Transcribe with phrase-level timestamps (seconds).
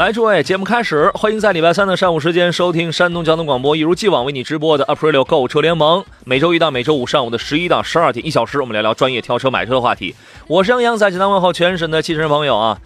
[0.00, 6.02] 来，诸位，节目开始，欢迎在礼拜三的上午时间收听山东交通广播，一如既往为你直播的 Aprilio 购车联盟。
[6.24, 10.14] 每周一到每周五上午的十一到十二点，一小时，我们聊聊专业挑车买车的话题。
[10.46, 12.80] 我是杨洋，在济南问候全省的汽车人朋友啊，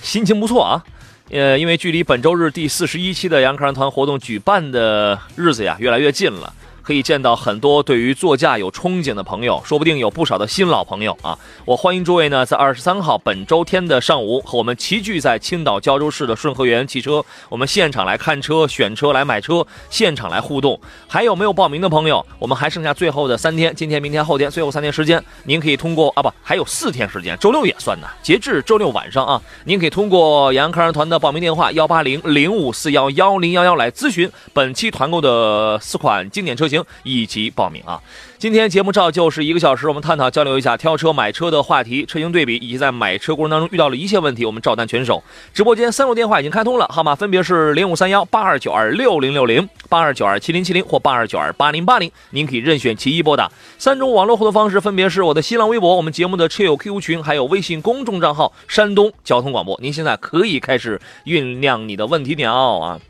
[0.00, 0.82] 心情不错啊。
[1.30, 6.50] 呃，因为距离本周日第四十一期的杨客人团活动举办的日子呀，越来越近了。
[6.84, 11.36] 可以见到很多对于座驾有憧憬的朋友，说不定有不少的新老朋友啊！
[11.64, 20.78] 我欢迎诸位呢，在二十三号本周天的上午和我们齐聚在青岛胶州市的顺和源汽车，我们现场来看车、选车、来买车，现场来互动。
[21.08, 22.24] 还有没有报名的朋友？
[22.38, 28.06] 我们还剩下最后的三天，今天、明天、后天，最后三天时间，您可以通过啊不，还有四天时间，周六也算呢。
[28.22, 36.73] 截至周六晚上啊，您可以通过杨康团的报名电话幺八零零五四幺幺零幺幺来咨询本期团购的四款经典车型。
[37.02, 38.00] 以及报名啊！
[38.38, 45.22] 今天节目照旧是一个小时，我们探讨交流一下挑车买车的话题、车型对比，以及在买车过程当中遇到了一切问题，我们照单全收。
[45.52, 53.50] 直播间三路电话已经开通了，号码分别是零五三幺八二九二六零六零、八二九二七零七零或八二九二八零八零，您可以任选其一拨打。
[53.78, 59.78] 三种网络互动方式分别是我的新浪微博、我们节目的车友 QQ 群，还有微信公众账号“山东交通广播”。
[59.82, 63.00] 您现在可以开始酝酿你的问题鸟啊！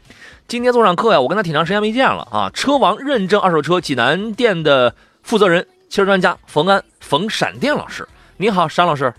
[0.46, 2.50] 今天做上课呀，我跟他挺长时间没见了啊！
[2.52, 9.12] 车王认证二手车济南店的负责人、汽车专家冯安冯闪电老师，你好，闪老师。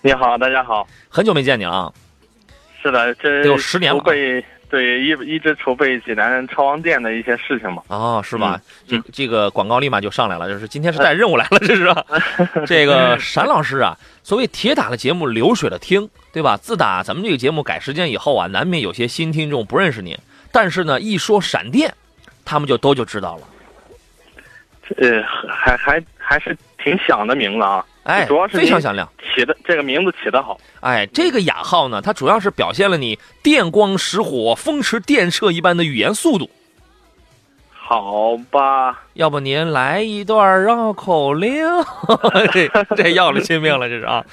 [0.00, 1.92] 你好，大家好，很久没见你了啊。
[2.82, 4.02] 是的，这有十年了。
[4.68, 7.82] 对一一直筹备济南车王店的一些事情嘛。
[7.86, 8.60] 哦，是吧？
[8.88, 11.94] 这这个广告立马就上来了，就是今天是带任务来了，这是。
[12.66, 16.56] 这个闪老师啊，所谓铁打的节目流水的听，对吧？
[16.56, 20.16] 自打咱们这个节目改时间以后啊，难免有些新听众不认识您。
[20.52, 21.92] 但是呢，一说闪电，
[22.44, 23.42] 他们就都就知道了。
[24.98, 27.84] 呃，还还还是挺响的名字啊！
[28.04, 30.56] 哎，主要是非常响亮，起的这个名字起的好。
[30.80, 36.48] 哎，这个雅号呢，它主要是表现了你电光石火、风驰电掣一般的语言速度。
[37.72, 41.64] 好吧，要不您来一段绕口令？
[42.52, 44.24] 这这要了亲命了，这是啊！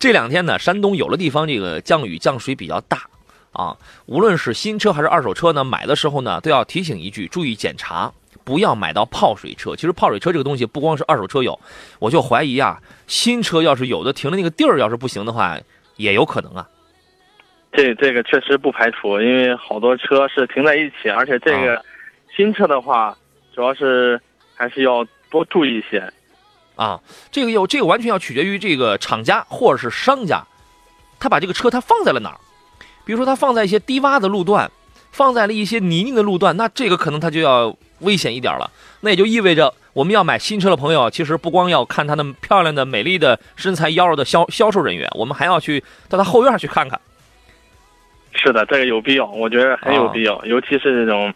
[0.00, 3.02] 这两天呢，山东有的地方这个降雨降水比较大。
[3.52, 8.12] 啊，无论是新车还是二手车呢，买的时候呢，都要提醒一句，注意检查，
[8.44, 9.74] 不要买到泡水车。
[9.74, 11.58] 其实泡水车这个东西不光是二手车有，
[11.98, 15.58] 我就怀疑啊，新车要是有的停的那个地儿要是不行的话，
[15.96, 16.68] 也有可能啊。
[17.72, 21.84] 这这个确实不排除，因为好多车是停在一起，而且这个
[22.36, 23.16] 新车的话，
[23.54, 24.20] 主要是
[24.54, 26.00] 还是要多注意一些。
[26.76, 27.00] 啊，
[27.32, 30.44] 这个要这个完全要取决于这个厂家或者是商家，
[31.18, 32.38] 他把这个车他放在了哪儿。
[33.10, 34.70] 比如说，它放在一些低洼的路段，
[35.10, 38.70] 放在了一些泥泞的路段，那这个可能它就要危险一点了。
[39.00, 47.00] 那也就意味着，我们要买新车的朋友，其实不光要看它的漂亮的、美丽的身材妖娆的销销售人员，我们还要去到它后院去看看。
[48.32, 51.34] 是的，这个有必要，我觉得很有必要，尤其是这种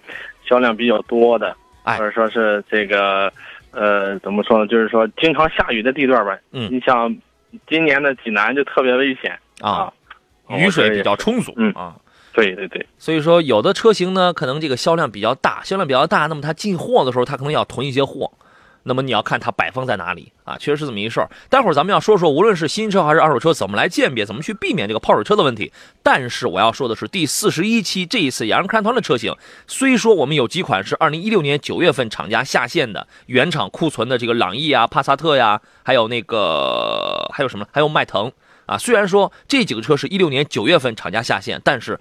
[0.48, 3.32] 销量比较多的，或者说是这个
[3.72, 4.66] 呃，怎么说呢？
[4.68, 6.38] 就是说经常下雨的地段吧。
[6.52, 7.12] 嗯，你像
[7.68, 9.92] 今年的济南就特别危险啊。
[10.48, 11.94] 雨水比较充足，嗯啊，
[12.32, 18.30] 对对对，所以说有的车型呢，可能这个销量比较大，销量比较大，那么它进货的时候，它可能要囤一些货，
[18.82, 21.30] 那么你要看它摆放在哪里啊，确实是这么一事儿。
[21.48, 25.72] 待会儿咱们要说说，无论是新车还是二手车，怎么来鉴别，怎么去避免这个泡水车的问题。
[26.02, 29.34] 但是我要说的是，第四十一期这一次洋人看团的车型，
[29.66, 38.30] 虽说我们有几款是二零一六年九月份厂家下线的原厂库存的这个朗逸啊、帕萨特呀，还有那个还有什么，还有迈腾。
[38.66, 41.98] 啊，虽然说这几个车是一六年九月份厂家下线，但是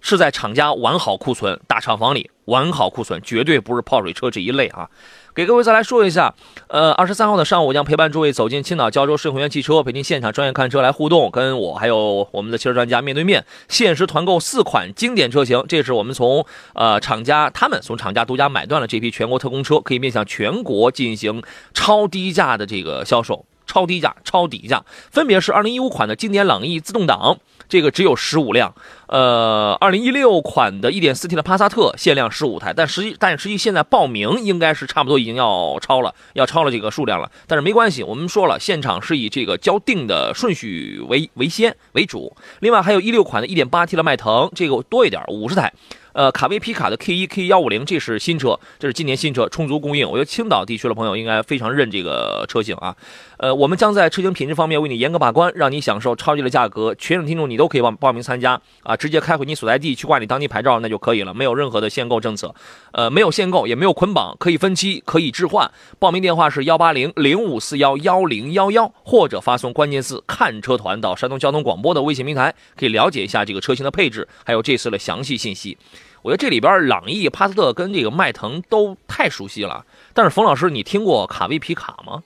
[0.00, 4.88] 是在厂家完好库存大厂房里完好库存，绝对不是泡水车这一类啊。
[5.34, 6.32] 给各位再来说一下，
[6.68, 15.64] 呃，二十三号的上午我将陪伴诸位走进青岛胶州盛汇源汽车，陪您现场专业看车来互动，跟我还有我们的汽车专家面对面，限时团购四款经典车型。
[15.66, 23.44] 这是我们从呃厂家他们从厂家独家买断了这批全国特供车，可以面向全国进行超低价的这个销售。
[23.66, 27.38] 超低价、超底价，分别是二零一五款的经典朗逸自动挡，
[27.68, 28.74] 这个只有十五辆。
[29.06, 37.30] 呃，二零一六款的一点四 T 的帕萨特限量十五台，但实际但实际现在报名应该是差不多已经要超了，要超了这个数量了。
[37.46, 42.36] 但是没关系，我们说了，现场是以这个交定的顺序为为先为主。
[42.60, 45.72] 另外还有一六款的一点八 T 的迈腾，这个多一点，五十台。
[46.14, 50.08] 呃，卡威皮卡的 K 一 K 幺五零，这是新车，这是今年新车，充足供应。
[50.08, 52.94] 我觉得青岛地区的朋友应该非常认这个车型啊。
[53.36, 56.94] 呃，我们将在车型品质方面为你严格把关，让你享受超低的价格。
[56.94, 62.54] 全省听众你都可以报报名参加啊，直接开回你所在地去挂你当地牌照那就可以了，没有任何的限购政策。
[62.92, 65.68] 呃，没有限购，也没有捆绑，可以分期，可以置换。
[65.98, 75.76] 报名电话是幺八零零五四幺幺零幺幺，或者发送关键字“看车团”到山东交通广播的微信平台，可以了解一下这个车型的配置，还有这次的详细信息。
[76.24, 79.84] 我觉得这里边朗逸、帕萨特跟这个迈腾都太熟悉了。
[80.14, 82.22] 但是冯老师，你听过卡威皮卡吗？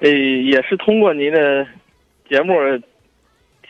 [0.00, 1.64] 呃，也是通过您的
[2.28, 2.54] 节目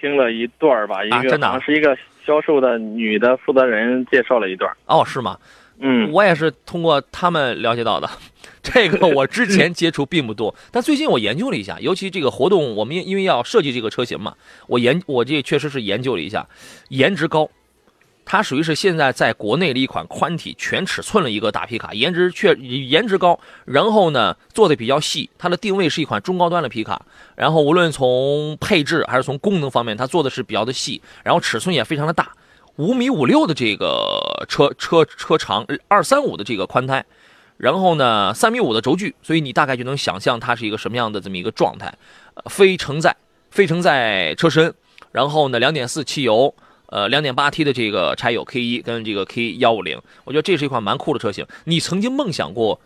[0.01, 1.95] 听了一段吧，一个真的是一个
[2.25, 4.75] 销售的女的负责人介绍了一段。
[4.87, 5.37] 哦，是吗？
[5.79, 8.09] 嗯，我也是通过他们了解到的。
[8.63, 14.37] 这个我之前接触并不多，但最近我研究了一下，尤其这个活动，我们因为要设计这个车型嘛，
[14.69, 16.47] 我研我这确实是研究了一下，
[16.89, 17.51] 颜值高。
[18.33, 27.05] 它属于是现在在国内的一款宽体全尺寸的一个大皮卡，颜值确颜值高，然后呢做的比较细，它的定位是一款中高端的皮卡，
[27.35, 32.31] 然后无论从配置还是从功能方面，它做的是比较的细，然后尺寸也非常的大，
[32.77, 37.05] 五米五六的这个车车车长，二三五的这个宽胎，
[37.57, 41.93] 然后呢三米五的轴距，所以你大概就能想象它是一个什么样的这么一个状态，
[42.49, 43.17] 非承载
[43.51, 44.73] 非承载车身，
[45.11, 46.55] 然后呢两点四汽油。
[46.91, 51.47] 呃，两点八 T 的这个柴油 K 一跟这个 K 幺五零，我觉得这是一款蛮酷的车型。
[51.65, 52.81] 你曾经梦想过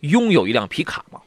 [0.00, 1.20] 拥有一辆皮卡吗？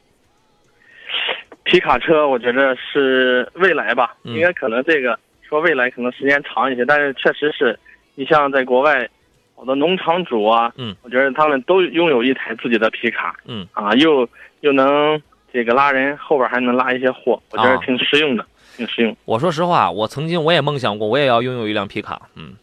[1.64, 7.76] 皮卡车，我觉得是未来吧，应该可能这个说未来可能时间长一些，但是确实是，
[8.14, 9.08] 你像在国外
[9.56, 14.28] 好多农场主啊，嗯，我觉得他们都拥有一台自己的皮卡，嗯，啊，又
[14.60, 15.20] 又能
[15.52, 18.46] 这个拉人，后边还能拉一些货，我觉得挺实用的。
[18.76, 19.16] 挺实用。
[19.24, 22.54] 我说实话，我曾经我也梦想过，我也要拥有一辆皮卡，嗯，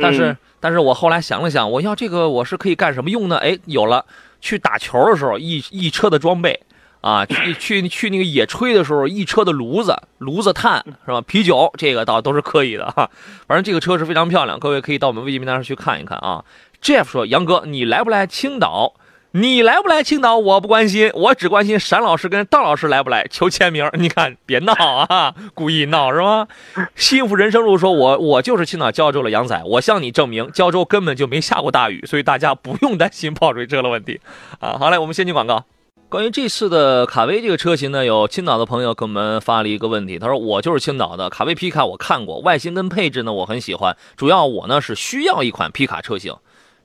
[0.00, 3.36] 但是，但是我后来想了想，我要这个我是可以干什么用呢？
[3.38, 4.04] 哎，有了，
[4.40, 6.60] 去打球的时候一一车的装备，
[7.00, 11.20] 啊，去去去那个野炊的时候一车的炉子、炉子炭是吧？
[11.20, 13.10] 啤酒这个倒都是可以的哈。
[13.46, 16.44] 反正这个车是非常漂亮，各位可以到我们微信平台上去看一看啊。
[16.82, 18.94] Jeff 说：“杨哥，你来不来青岛？”
[19.38, 20.38] 你来不来青岛？
[20.38, 23.86] 我不关心，我只关心闪老师跟邓老师来不来求签名。
[23.92, 26.48] 你看，别闹啊，故意闹是吗？
[26.96, 34.18] 幸福人生路说，我我就是青岛胶州的杨仔，我向你证明，胶州根本就没下过大雨，所以大家不用担心泡水车的问题
[34.58, 34.78] 啊。
[34.78, 35.62] 好嘞，我们先进广告。
[36.08, 46.34] 关于这次的卡威这个车型呢，有青岛的朋友给我们发了一个问题，他说我就是青岛的卡威皮卡，我看过外形跟配置呢，我很喜欢，主要我呢是需要一款皮卡车型，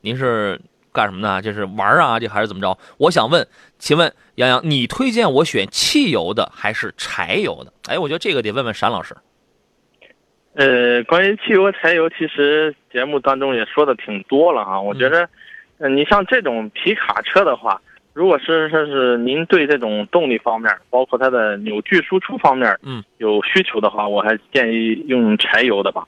[0.02, 0.60] 您是？
[0.94, 1.42] 干什么呢？
[1.42, 2.78] 就是玩啊，这还是怎么着？
[2.98, 3.48] 我想问，
[3.80, 7.72] 请问杨洋，你推荐我选汽油的还是柴油的？
[7.88, 9.16] 哎，我觉得这个得问问闪老师。
[10.54, 14.82] 呃，关于汽油、柴油，其实节目当中也说的挺多了啊。
[14.82, 15.30] 我觉得，
[15.78, 26.06] 呃，你像这种皮卡车的话，如果是说是您对这种动力方面，包括它的扭矩输出方面，嗯，有需求的话，我还建议用柴油的吧。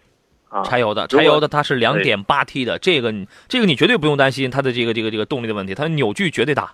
[0.64, 3.14] 柴油的，柴油的它是两点八 T 的，这个
[3.48, 6.72] 这个你绝对不用担心它的这个这个这个动力的问题，它的扭矩绝对大。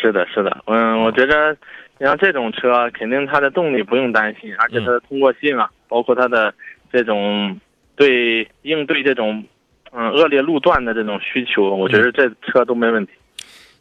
[0.00, 1.56] 是的，是的，嗯，我觉得
[1.98, 6.54] 像这种车，肯定它的动力不用担心，而且它的通过性啊，包括它的
[6.92, 7.58] 这种
[7.96, 9.44] 对应对这种
[9.90, 13.12] 嗯恶劣路段的这种需求，我觉得这车都没问题。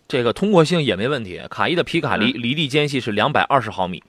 [0.07, 4.01] 这个通过性也没问题，卡一的皮卡离离地间隙是两百二十毫米。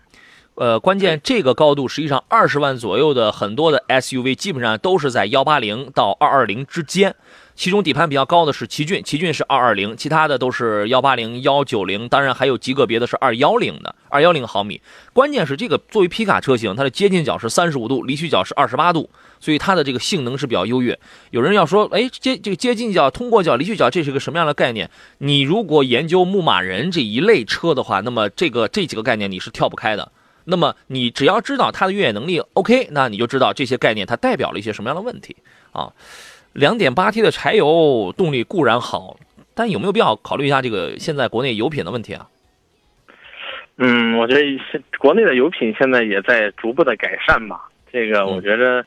[0.58, 7.14] 呃，关键这个高度实际上二十万左右的很多的 SUV 基本上都是在幺八零到二二零之间，
[7.54, 14.80] 其中底盘比较高的是奇骏，奇骏是二二零，其他的都是幺八零、幺九零，当然还有极个别的是二幺零的，二幺零毫米。
[15.12, 20.98] 关键是这个作为皮卡车型，它的接近角是三十五度，离去角是二十八度，所以它的这个性能是比较优越。
[21.30, 24.90] 有人要说，哎，接这个接近角、通过角、离去角，这是个什么样的概念？
[25.18, 30.10] 你如果研究牧马人这一类车的话，那么这个这几个概念你是跳不开的。
[30.48, 35.36] 那么你只要知道它的越野能力 OK，那你就知道这些概念它代表了一些什么样的问题
[35.72, 35.92] 啊。
[36.54, 39.18] 两点八 T 的柴油动力固然好，
[39.54, 42.26] 但有没有必要考虑一下这个现在国内油品的问题啊？
[43.76, 44.40] 嗯，我觉得
[44.72, 47.68] 现国内的油品现在也在逐步的改善吧。
[47.92, 48.84] 这个我觉得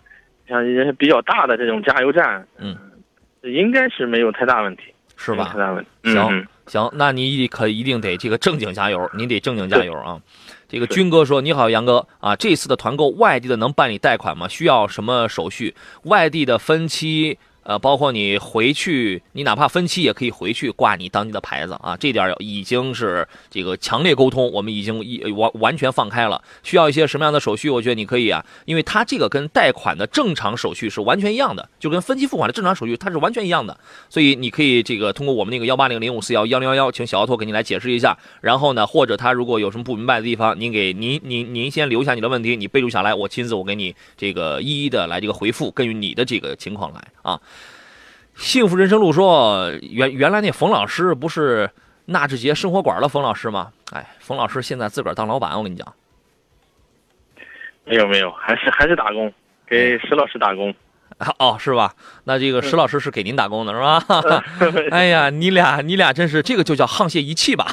[0.50, 2.76] 像一些比较大的这种加油站，嗯，
[3.44, 4.84] 应该是没有太大问题。
[5.16, 5.60] 是吧没太？
[5.60, 6.12] 大问题。
[6.12, 10.20] 行嗯行，那你可一定得这个正经加油，你得正经加油啊！
[10.72, 14.48] 这个军哥说：“你好，杨哥啊，这次的团购外地的能办理贷款吗？
[14.48, 15.76] 需要什么手续？
[16.04, 26.42] 外地的分期，呃，包括你回去，你哪怕分期也可以回去挂你当地的牌子啊，这点已经是这个强烈沟通，我们已经一完完全放开了。
[26.64, 27.70] 需要一些什么样的手续？
[27.70, 33.78] 我觉得你可以啊，因为它这个跟贷款的正常手续是完全一样的，就跟分期付款的正常手续它是完全一样的。
[34.10, 38.18] 所以你可以这个通过我们那个幺八零零五四幺幺零幺幺，请小奥拓给您来解释一下。
[38.42, 47.40] 然后呢，或者他如果有什么不明白的地方，您给您您您先留下你的问题，你备注下来，我亲自我给你这个一一的来这个回复，根据你的这个情况来啊。
[48.42, 51.70] 幸福人生路说，原原来那冯老师不是
[52.06, 53.72] 纳智捷生活馆的冯老师吗？
[53.94, 55.88] 哎，冯老师现在自个儿当老板，我跟你讲。
[57.86, 59.32] 没有没有，还是还是打工，
[59.68, 60.74] 给石老师打工。
[61.38, 61.94] 哦，是吧？
[62.24, 64.04] 那这个石老师是给您打工的是吧？
[64.90, 67.68] 哎呀，你俩你俩真是这个就叫沆瀣一气吧？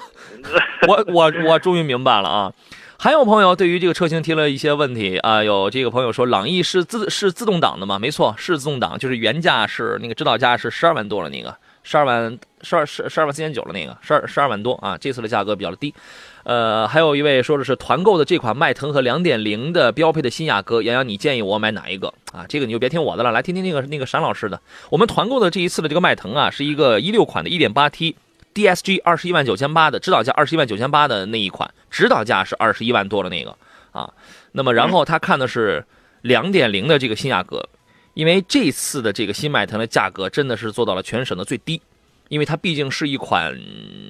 [0.87, 2.52] 我我我终于明白了啊！
[3.00, 7.97] 还有朋友对于这个车型提了一些问题啊，有这个朋友说朗逸是自是自动挡的吗？
[7.97, 15.95] 没错，是自动挡，就是原价是那个指导价是十二万多了那个，十二万十二十十二万四千九了那个，十二十二万多啊，这次的价格比较低。
[16.43, 22.47] 呃，还有一位说的是团购的这款迈腾和两点零的标配的新雅阁，杨洋，你建议我买哪一个啊？
[22.49, 24.61] 这个你就别听我的了，来听听那个那个闪老师的。
[24.90, 28.17] 我们团购的这一次的这个迈腾啊，是一个一六款的 1.8T
[28.58, 33.56] DSG 二十一万九千八的，指导价二十一万九千八的那一款，指导价是二十一万多的那个
[33.92, 34.12] 啊。
[34.50, 35.84] 那么然后他看的是
[36.22, 37.68] 两点零的这个新雅阁，
[38.14, 41.80] 因为这次的这个新迈腾的价格真的是做到了全省的最低。
[42.28, 43.58] 因为它毕竟是一款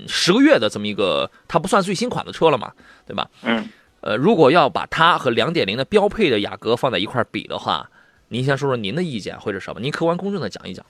[0.08, 2.72] 十个月的这么一个，它不算最新款的车了嘛，
[3.06, 3.30] 对吧？
[3.42, 3.68] 嗯，
[4.00, 7.88] 呃，如果要把它和两点零的标配的雅阁放在一块比的话，
[8.28, 9.78] 您先说说您的意见或者什么？
[9.78, 10.84] 您客观公正的讲一讲。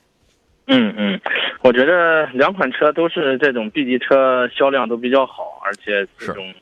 [0.68, 1.20] 嗯嗯，
[1.62, 6.52] 我觉得两款车都是这种 B 级车销量都比较好，而且这种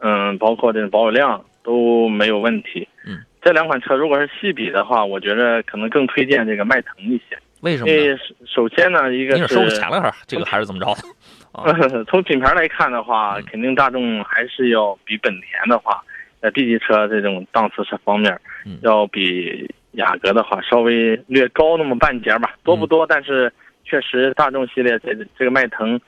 [0.00, 2.86] 嗯，包括这种保有量都没有问题。
[3.06, 7.38] 嗯，这两款车如果是细比的话，我觉得可能更推荐这个迈腾一些。
[7.60, 7.88] 为什么？
[7.88, 12.04] 因为首先呢，一个是收了钱了，这个还是怎么着的？
[12.06, 16.02] 从品牌来看的话，嗯肯定大众还是要比本田的话，
[16.40, 23.06] 在 B 级车这种档次上方面嗯，要比雅阁的话稍微略高那么半截吧，多不多？
[23.06, 23.52] 但是
[23.84, 26.00] 确实大众系列这这个迈腾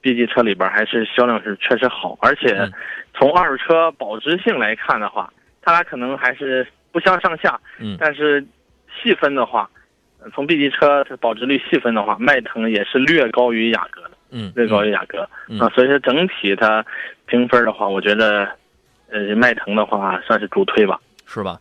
[0.00, 2.72] B 级车里边还是销量是确实好，而且嗯
[3.14, 5.32] 从二手车保值性来看的话，
[5.62, 8.44] 它俩可能还是不相上下，嗯但是
[9.02, 9.68] 细分的话。
[10.22, 14.10] 呃从 B 级车保值率细分的话，迈腾也是略高于雅阁的。
[14.30, 16.84] 嗯，略高于雅阁、嗯啊，所以说整体它
[17.24, 18.46] 评分的话，我觉得，
[19.10, 21.00] 呃，迈腾的话算是主推吧。
[21.24, 21.58] 是吧？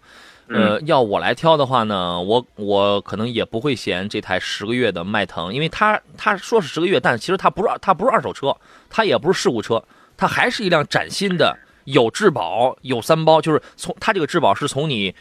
[0.51, 8.55] 嗯呃，要我来挑的话呢，我我可能也不会嫌这台十个月的迈腾，因为它它说是十个月，但其实它不是它不是二手车，
[8.89, 9.83] 它也不是事故车，
[10.17, 15.13] 它还是一辆崭新的，有质保有三包，就是从它这个质保是从你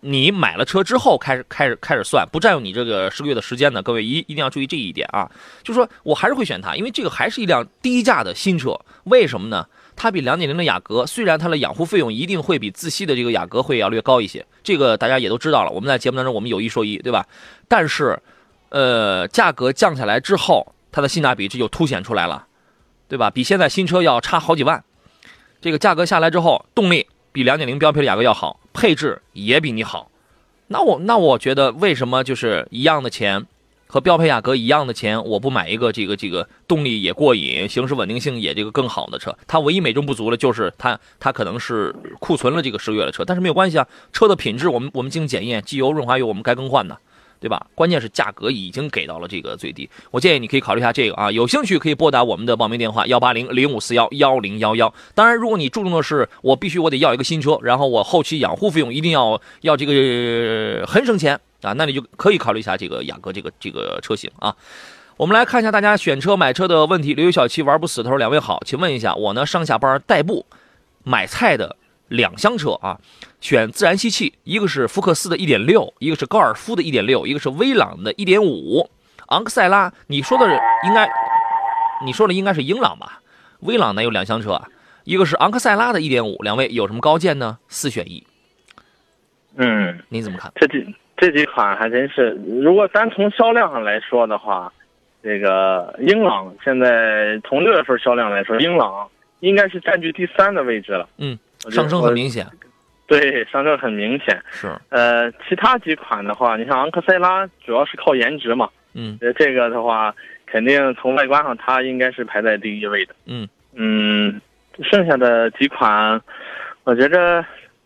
[0.00, 3.82] 你买了车之后开始开始开始算，不占用你这个十个月的时间的。
[3.82, 5.28] 各位一一定要注意这一点啊！
[5.64, 9.66] 就说我还是会选它，因为这个还是一辆低价的新车，为什么呢？
[10.00, 15.70] 它比两点零的雅阁，虽然它的养护费用一定会比自吸的这个雅阁会要略高一些，这个大家也都知道了。
[15.72, 17.26] 我们在节目当中我们有一说一，对吧？
[17.66, 18.16] 但是，
[18.68, 22.46] 呃，价格降下来之后，它的性价比这就凸显出来了，
[23.08, 23.28] 对吧？
[23.28, 24.84] 比现在新车要差好几万。
[25.60, 30.08] 这个价格下来之后，动力比两点零标配的雅阁要好，配置也比你好。
[30.68, 33.44] 那我那我觉得为什么就是一样的钱，
[33.88, 39.36] 和标配雅阁一样的钱，我不买一个这个这个动力也过瘾、行驶稳定性也这个更好的车？
[39.46, 46.98] 它唯一美中不足的就是它它可能是库存了这个十个月的车，但是没有关系啊，车的品质我们我们经检验，机油、润滑油我们该更换的。
[47.40, 47.66] 对吧？
[47.74, 51.30] 关键是价格已经给到了这个最低，我建议你可以考虑一下这个啊。
[51.30, 54.92] 有兴趣可以拨打我们的报名电话幺八零零五四幺幺零幺幺。
[55.14, 64.54] 当然，如果你注重的是我必须我得要一个新车，然后我后期养护费用一定要要这个、很省钱啊，那你就可以考虑一下这个雅阁这个这个车型啊。
[65.16, 67.12] 我们来看一下大家选车买车的问题。
[67.12, 70.46] 刘小七玩不死，他说：“两位好，请问一下，我呢上下班代步
[71.02, 71.74] 买菜的
[72.08, 72.98] 两厢车啊。”
[73.40, 78.88] 选自然吸气，一个是福克斯的1.6，一个是高尔夫的1.6，一个是威朗的1.5。
[79.28, 80.46] 昂克赛拉，你说的
[80.84, 81.08] 应该，
[82.04, 83.20] 你说的应该是英朗吧？
[83.60, 84.68] 威朗呢有两厢车啊，
[85.04, 87.58] 一个是昂克赛拉的1.5，两位有什么高见呢？
[87.68, 88.26] 四选一，
[89.56, 90.50] 嗯，您怎么看？
[90.56, 92.30] 这几这几款还真是，
[92.62, 94.72] 如果单从销量上来说的话，
[95.22, 99.08] 这个英朗现在从六月份销量来说，英朗
[99.40, 101.08] 应该是占据第三的位置了。
[101.18, 101.38] 嗯，
[101.70, 102.46] 上升很明显，
[103.06, 104.40] 对，上升很明显。
[104.50, 110.14] 是，呃，其他几款的话，你像昂克赛拉主要是靠颜值嘛，嗯呃，这个的话
[110.46, 113.14] 肯定从外观上它应该是排在第一位的。
[113.26, 114.40] 嗯嗯，
[114.82, 116.20] 剩下的几款，
[116.84, 117.44] 我觉着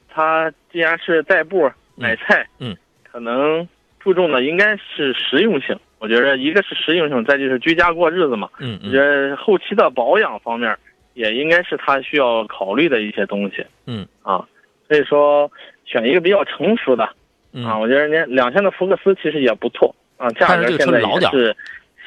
[0.08, 2.76] 它既然是代步买菜，嗯，
[3.10, 3.66] 可能
[4.00, 5.78] 注重的应该是实用性。
[5.98, 8.48] 我觉着一个是实用性，再就是居家过日子嘛。
[8.58, 10.76] 嗯我觉嗯得后期的保养方面
[11.14, 13.64] 也应该是他需要考虑的一些东西。
[13.86, 14.06] 嗯。
[14.22, 14.44] 啊，
[14.88, 15.50] 所以说
[15.84, 17.04] 选一个比较成熟的。
[17.04, 17.12] 啊，
[17.52, 19.94] 嗯，我觉得人家两厢的福克斯其实也不错。
[20.16, 21.54] 啊，价格现在也是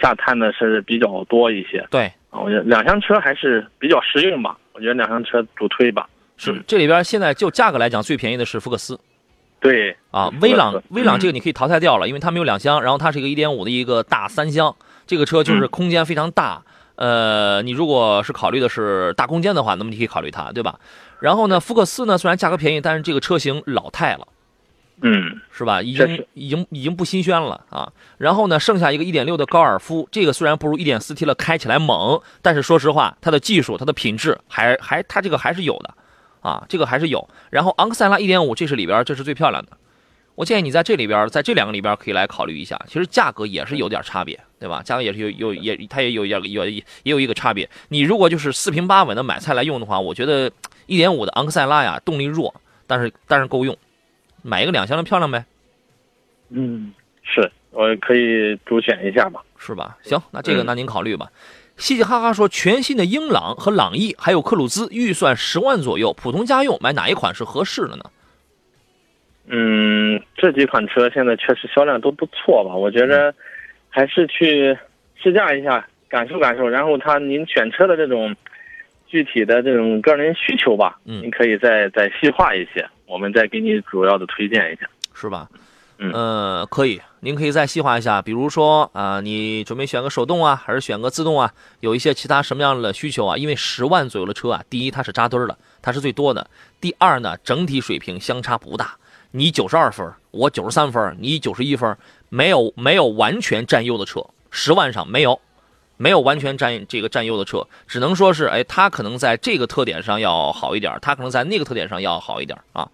[0.02, 1.86] 下探的是比较多一些。
[1.92, 2.40] 对，啊。
[2.40, 6.10] 我觉得两厢车还是比较实用吧，我觉得两厢车主推吧。
[6.38, 6.64] 是嗯。
[6.66, 9.00] 这里边现在就价格来讲最便宜的是福克斯。
[9.60, 9.96] 对。
[10.12, 15.68] 啊，威朗威朗嗯这个你可以淘汰掉了，因为它没有两厢，然后它是一个1.5的一个大三厢，这个车就是嗯。
[15.70, 16.64] 空间非常大。
[16.96, 20.80] 呃，你如果是考虑的是大空间的话，那么你可以考虑它，对吧？
[21.20, 24.28] 然后呢，福克斯呢虽然价格便宜，但是这个车型老态了，
[25.02, 25.82] 嗯是吧？
[25.82, 27.92] 已经已经已经不新鲜了啊。
[28.18, 35.94] 然后呢，剩下一个1.6的高尔夫，这个虽然不如 1.4T 了开起来猛，但是说实话，它的技术、它的品质还还它这个还是有的
[36.42, 37.28] 啊，这个还是有。
[37.50, 39.72] 然后昂克赛拉1.5，这是里边这是最漂亮的。
[40.36, 42.80] 我建议你在这里边，在这两个里边可以来考虑一下。
[42.88, 44.82] 其实价格也是有点差别，对吧？
[44.82, 47.70] 价格也是有有也它也有有有也有一个差别。
[47.90, 50.52] 你如果就是四平八稳的买菜来用的话，我觉得
[50.88, 52.52] 一点五的昂克赛拉呀动力弱，
[52.88, 53.78] 但是但是够用，
[54.42, 55.46] 买一个两厢的漂亮呗。
[56.50, 56.92] 嗯，
[57.22, 59.44] 是我可以主选一下吧。
[59.60, 59.96] 是吧？
[60.02, 61.30] 行，那这个嗯那您考虑吧。
[61.78, 68.04] 嘻嘻哈哈说，全新的英朗和朗逸还有克鲁兹，预算十万左右，普通家用，买哪一款是合适的呢？
[69.48, 72.76] 嗯，这几款车现在确实销量都不错吧？
[72.76, 73.32] 我觉着
[73.96, 74.78] 还是去
[75.16, 78.36] 试驾一下，感受感受，然后他您选车的这种
[79.08, 84.82] 具体的这种个人需求吧，嗯您可以再再细化一些，我们再给你主要的推荐一下。
[85.14, 85.48] 是吧？
[85.98, 91.54] 嗯呃，可以，您可以再细化一下，比如说啊、你准备选个手动啊，还是选个自动啊？
[91.80, 93.38] 有一些其他什么样的需求啊？
[93.38, 96.46] 因为十万左右的车啊，第一它是扎堆儿的，它是最多的；
[96.82, 98.98] 第二呢，整体水平相差不大。
[99.32, 101.98] 你九十二分，我九十三分，你九十一分，
[102.36, 105.40] 没有没有完全占优的车，十万上没有，
[105.96, 112.90] 没有完全占这个占优的车，只能说是，哎，它可能在这个特点上要好一点，它可能在那个特点上要好一点啊。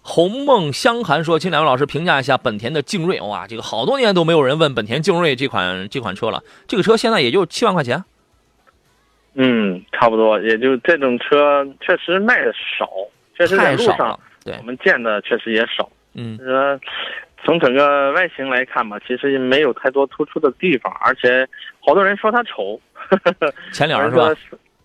[0.00, 3.20] 红梦香寒说：“请两位老师评价一下本田的劲锐。
[3.20, 6.42] 哇，这个好多年都没有人问本田劲锐这款这款车了。
[6.66, 8.02] 这个车现在也就七万块钱。
[9.34, 12.88] 嗯，差不多，也就这种车确实卖的少，
[13.36, 14.18] 确实在路上。
[14.42, 15.86] 对我，们见的确实也少。
[16.14, 16.80] 嗯呃，
[17.44, 21.48] 从整个外形来看吧，其实也没有太多突出的地方，而且
[21.80, 22.80] 好多人说它丑，
[23.72, 24.34] 前脸是吧？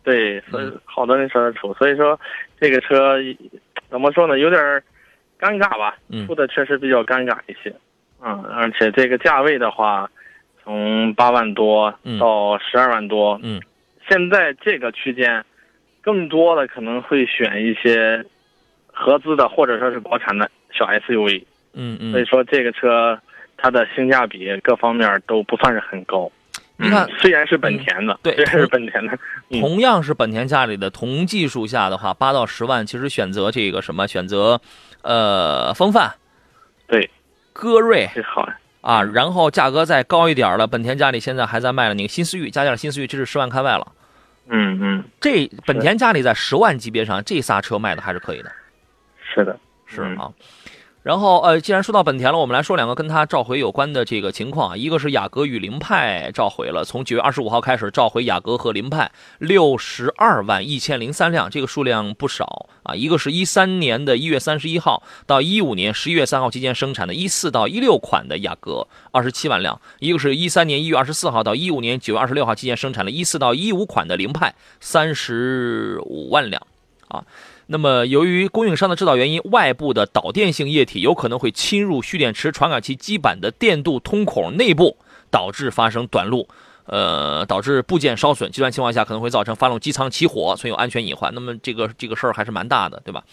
[0.03, 2.19] 对，所以嗯好多人说它丑，所以说
[2.59, 3.17] 这个车
[3.89, 4.61] 怎么说呢，有点
[5.39, 7.73] 尴尬吧，嗯出的确实比较尴尬一些。
[8.21, 10.09] 嗯，而且这个价位的话，
[10.63, 13.59] 从八万多嗯到十二万多，嗯，
[14.07, 15.43] 现在这个区间，
[16.01, 18.23] 更多的可能会选一些
[18.85, 21.43] 合资的或者说是国产的小 SUV。
[21.73, 23.19] 嗯嗯，所以说这个车
[23.57, 26.31] 它的性价比各方面都不算是很高。
[26.75, 29.17] 你看嗯，虽然是本田的，嗯对虽然是本田的，
[29.49, 34.59] 嗯同样是本田家里的同技术下的话，八到十万，其实选择这个什么，选择
[35.03, 36.13] 呃风范、
[36.87, 37.09] 对，
[37.53, 38.47] 歌瑞这好。
[38.81, 43.93] 啊，然后价格再高一点了，本田家里现在还在卖的那个新思域，加价了新思域，这是十万开外了。
[44.49, 48.51] 嗯嗯，这本田家里在十万级别上，这仨车卖的还是可以的。
[49.23, 50.29] 是的，是嗯啊。
[51.03, 54.77] 然后呃，既然说到本田了，我们来说两个跟它召回有关的这个情况啊。
[54.77, 62.95] 一个是雅阁与凌派召回了，从九月二十五号开始召回雅阁和凌派，六十二万一千零三辆，这个数量不少啊。
[62.95, 76.65] 一个是一三年的一月三十一号到一五年十一月三号期间生产的一四到一六款的雅阁，二十七万辆；一个是一三年一月二十四号到一五年九月二十六号期间生产的一四到一五款的凌派，三十五万辆
[77.13, 77.23] 啊。
[77.67, 84.97] 那么，由于供应商的制造原因，外部的导电性液体有可能会侵入蓄电池传感器基板的电镀通孔内部，
[85.31, 86.49] 导致发生短路，
[86.85, 88.51] 呃，导致部件烧损。
[88.51, 91.33] 极端情况下可能会造成发动机舱起火，存有安全隐患。
[91.33, 93.23] 那么这个这个事儿还是蛮大的，对吧？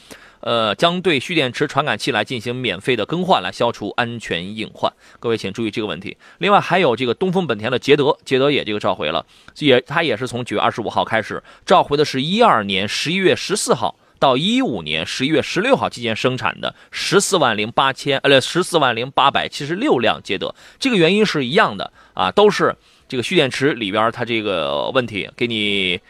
[0.41, 4.93] 呃，将对蓄电池传感器来进行免费的更换，来消除安全隐患。
[5.19, 6.17] 各位请注意这个问题。
[6.39, 9.27] 另外还有这个东风本田的捷德，捷德也这个召回了，
[9.59, 13.97] 也它也是从九月二十五号开始召回的是一二年十一月十四号。
[14.19, 22.77] 到一五年十一月十六号期间生产的十四万零八千呃十四万零八百七十六辆捷德，这个原因是一样的啊，都是
[23.11, 26.01] 这个蓄电池里边它这个问题，给你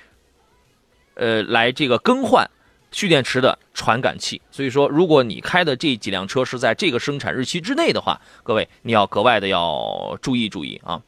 [1.15, 2.47] 呃来这个更换
[2.93, 4.43] 蓄电池的传感器。
[4.51, 11.01] 所以说，如果你开的这几辆车是在这个生产日期之内的话，各位你要格外的要注意注意啊。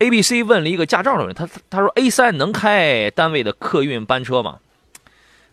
[0.00, 4.58] A B C 问了一个驾照的问题，他他说 A 三能开单位的客运班车吗？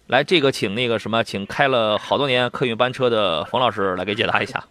[0.07, 4.61] 来，这个请那个什么，请开了好多年客运班车的冯老师来给解答一下。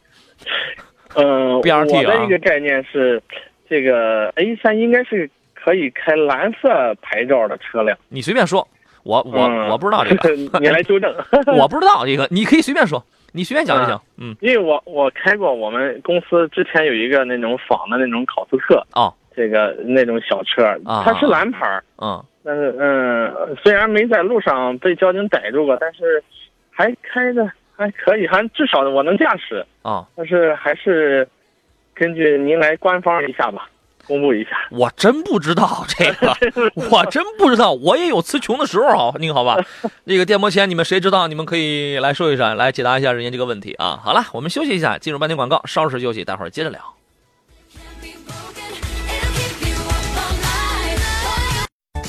[1.15, 3.23] 嗯，BRT 啊我的一个概念是，
[3.71, 6.69] 这个 A 三应该是可以开蓝色
[7.01, 7.97] 牌照的车辆。
[8.09, 8.67] 你随便说，
[9.05, 11.15] 我我、嗯我不知道这个， 你来纠正。
[11.57, 13.03] 我不知道这个，你可以随便说，
[13.33, 14.01] 你随便讲就行。
[14.19, 26.21] 嗯，因为我我开过，我们公司之前有一个那种仿的那种考斯特，哦，这个那种小车，啊它是蓝牌儿，嗯但是嗯，虽然没在路上被交警逮住过，但是
[26.71, 29.65] 还开的还可以，还至少我能驾驶。
[29.83, 31.27] 啊，但是还是
[32.01, 33.69] 根据您来官方一下吧，
[34.07, 34.53] 公布一下。
[34.71, 36.35] 我真不知道这个，
[36.91, 39.15] 我真不知道，我也有词穷的时候啊。
[39.21, 39.59] 您好吧，
[40.07, 41.29] 这个电波前你们谁知道？
[41.29, 44.01] 你们可以来说一说，来解答一下人家这个问题啊。
[44.03, 46.81] 好了，我们休息一下，进入半天广告，稍事休息，待会儿接着聊。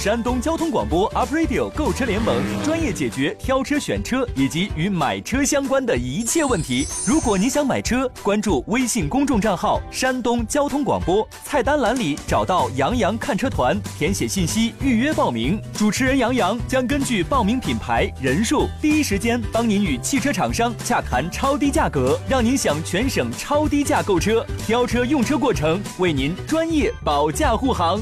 [0.01, 6.87] 山东交通广播 Up Radio 购车联盟专业解决挑车、选车以及与买车相关的一切问题。
[7.05, 15.61] 如果你想买车，关注微信公众账号“山东交通广播”，菜单栏里找到“杨洋看车团”，填写信息预约报名。
[15.77, 24.43] 主持人杨洋将根据报名品牌、人数，第一时间帮您与汽车厂商洽谈超低价格，让您享全省超低价购车。
[24.65, 28.01] 挑车用车过程为您专业保驾护航。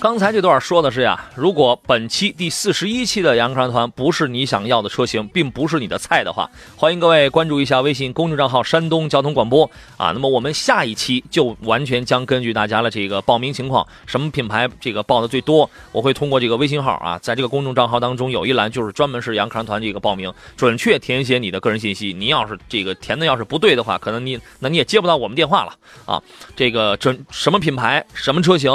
[0.00, 10.12] 刚才这段说的是呀，如果本期第四十一期的杨看团不是你想要的车型，并不是你的菜的话，欢迎各位关注一下微信公众账号“山东交通广播”啊。
[10.12, 22.12] 那么我们下一期就完全将根据大家的这个报名情况，什么品牌这个报的最多，我会通过这个微信号啊，在这个公众账号当中有一栏就是专门是杨看团这个报名，准确填写你的个人信息。
[22.12, 25.74] 您要是这个填的要是不对的话，可能你那你也接不到我们电话了
[26.06, 26.22] 啊。
[26.54, 28.70] 这个准什么品牌，什么车型。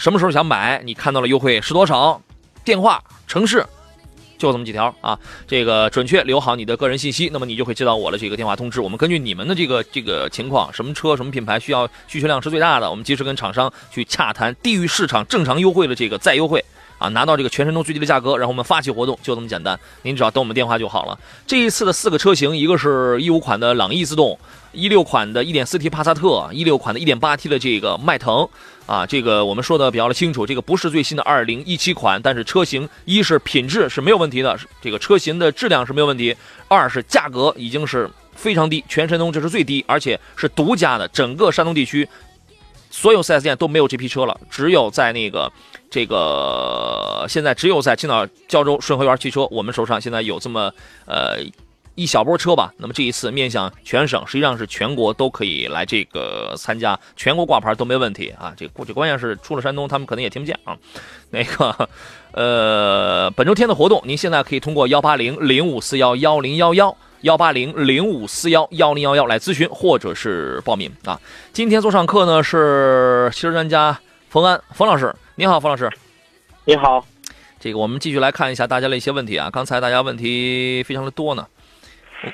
[0.00, 0.80] 什么时候想买？
[0.82, 2.18] 你看到了优惠是多少？
[2.64, 3.62] 电话、城市，
[4.38, 5.18] 就这么几条啊。
[5.46, 8.80] 这个准确留好你的个人信息，那么你就会接到我的这个电话通知。
[8.80, 16.64] 我们根据你们的这个这个情况，什么车、什么品牌需要需求量是最大的，我们及时跟厂商去洽谈低于市场正常优惠的这个再优惠。
[16.96, 19.78] 啊，拿到这个全山东最低的价格，然后我们发起活动，就这么简单。
[20.02, 21.18] 您只要等我们电话就好了。
[21.46, 24.38] 这一次的四个车型，一个是一五款的朗逸自动，
[24.72, 28.48] 一六款的 1.4T 帕萨特，一六款的 1.8T 的这个迈腾。
[28.86, 36.34] 啊，这个我们说的比较的清楚，这个不是最新的2017款，但是车型一是品质是没有问题的，这个车型的质量是没有问题；
[36.66, 42.08] 二是价格已经是非常低，全山东这是最低，而且是独家的，整个山东地区
[42.90, 45.52] 所有 4S 店都没有这批车了，只有在那个
[45.88, 50.72] 这个现在只有在青岛、胶州顺和园汽车，我们手上现在有这么
[51.06, 51.38] 呃
[52.00, 52.72] 一小波车吧。
[52.78, 58.54] 那么这一次面向全省，实际上是全国都可以来这个参加，全国挂牌都没问题啊。
[58.56, 60.76] 这这关键是出了山东，他们可能也听不见啊。
[61.30, 61.88] 那个
[62.32, 66.96] 呃，本周天的活动，您现在可以通过幺八零零五四幺幺零幺幺。
[67.22, 71.20] 幺八零零五四幺幺零幺幺来咨询或者是报名啊。
[71.52, 75.90] 今天做上课呢是汽车专家冯安冯老师，您好，冯老师。
[76.64, 77.04] 你好，
[77.60, 79.50] 这个我们继续来看一下大家的一些问题啊。
[79.52, 81.46] 刚才大家问题非常的多呢，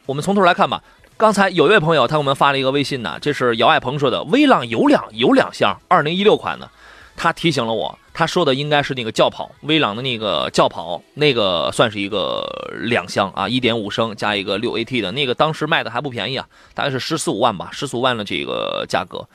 [0.07, 0.83] 我们从头来看吧。
[1.19, 6.71] 刚才有一位朋友他给我们发了一个微信呢，这是姚爱鹏说的，威朗有两有两厢，二零一六款的，
[7.17, 12.47] 他提醒了我，他说的应该是那个轿跑，威朗的那个轿跑，那个算是一个
[12.83, 19.27] 两厢啊，一点五升加一个六 AT 的那个，当时卖的还不便宜啊，大概是十四五万吧，十四五万的这个价格，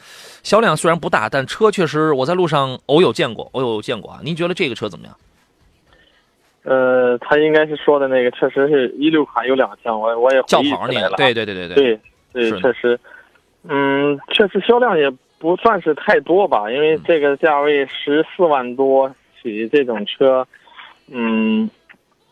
[0.43, 4.19] 销量虽然不大，但车确实我在路上偶有见过，偶有见过啊。
[4.23, 5.15] 您觉得这个车怎么样？
[6.63, 10.87] 呃，他应该是说的那个，确实是一六款有两厢，我我也轿回忆起来了，。
[10.87, 11.99] 跑那个对对对对对，
[12.33, 12.99] 对对确实，
[13.67, 19.09] 嗯，确实销量也不算是太多吧，因为嗯这个价位十四万多
[19.41, 20.47] 起这种车，
[21.11, 21.69] 嗯，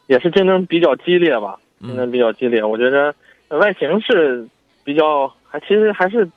[0.08, 2.64] 也是竞争比较激烈吧，竞争嗯比较激烈。
[2.64, 3.14] 我觉得
[3.48, 4.48] 呃外形是
[4.84, 6.30] 比较，还其实还是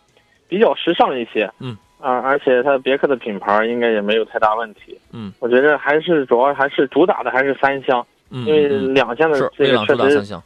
[0.49, 1.77] 比较时尚一些，嗯。
[2.03, 4.99] 啊，而且它别克的品牌应该也没有太大问题。
[5.13, 10.43] 嗯我觉得还是主要还是主打的还是三厢，嗯，因为嗯两厢的这个确实三厢，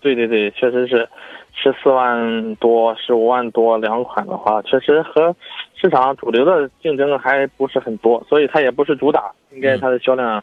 [0.00, 1.06] 对对对，确实是
[1.54, 5.36] 十四万多、十五万多两款的话，确实和
[5.74, 9.30] 市场主流的竞争还不是很多，所以它也不是主打。
[9.52, 10.42] 应该它的销量，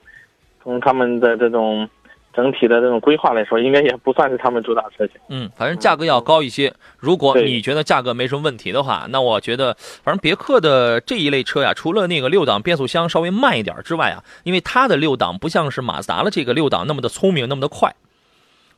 [0.64, 1.88] 从他们的这种
[2.34, 5.16] 整体的这种规划来说，应该也不算是他们主打车型。
[5.30, 6.74] 嗯，反正价格要高一些。
[6.98, 17.94] 如果你觉得价格没什么问题的话，那我觉得，反正别克的这一类车呀，除了那个六档变速箱稍微慢一点之外啊，因为它的六档不像是马自达的这个六档那么的聪明，那么的快。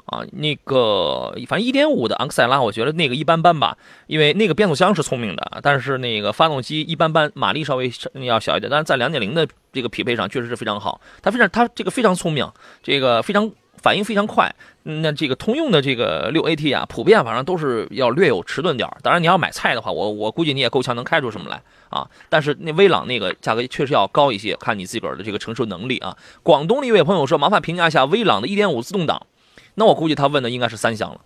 [0.05, 3.75] 啊，那个反正一点五的昂克赛拉，我觉得那个一般般吧，
[4.07, 7.91] 因为那个变速箱是聪明的，但是那个发动机一般般，马力稍微
[8.23, 12.47] 要小一点，但是在两点零的这个匹配上确实是非常好，它非常它这个非常聪明，
[12.83, 14.53] 这个非常反应非常快。
[14.83, 22.07] 那这个通用的这个六 AT 啊，普遍反正都是要略有迟钝点当然你要买菜的话，我我估计你也够呛能开出什么来啊。
[22.29, 26.15] 但是那威朗那个价格确实要高一些，看你自个儿的这个承受能力啊。
[26.43, 29.25] 广东的一位朋友说，麻烦评价一下威朗的1.5自动挡。
[29.75, 31.19] 那我估计他问的应该是三厢了。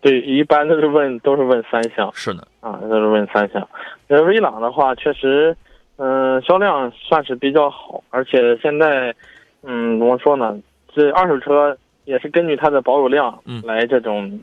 [0.00, 3.68] 对，一般都是问都是问三厢是的，啊，都是问三厢。
[4.08, 5.56] 呃，威朗的话，确实，
[5.96, 9.14] 嗯、销量算是比较好，而且现在，
[9.62, 10.58] 嗯，怎么说呢？
[10.92, 14.40] 这二手车也是根据它的保有量嗯来这种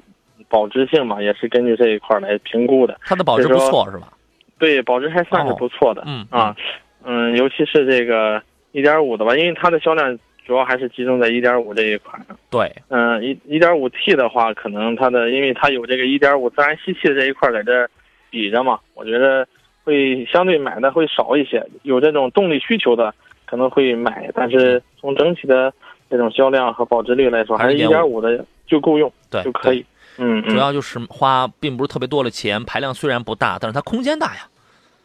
[0.47, 2.97] 保值性嘛，也是根据这一块儿来评估的。
[3.03, 4.13] 它的保值不错是吧？
[4.57, 6.03] 对，保值还算是不错的。
[6.07, 6.55] 嗯啊，
[7.03, 10.17] 嗯，尤其是这个一点五的吧，因为它的销量
[10.49, 12.19] 主要还是集中在一点五这一款。
[12.49, 17.87] 对，嗯，一一点五 T 的话，可能它的因为它有这个一点五自然吸气的这一块在这
[18.31, 19.47] 比着嘛，我觉得
[19.83, 21.63] 会相对买的会少一些。
[21.83, 23.13] 有这种动力需求的
[23.45, 25.71] 可能会买，但是从整体的
[26.09, 29.85] 这种销量和保值率来说，还是一点五的就够用对就可以。
[30.17, 34.47] 嗯，嗯主要就是花并不是特别多的钱，排量虽然不大，但是它空间大呀，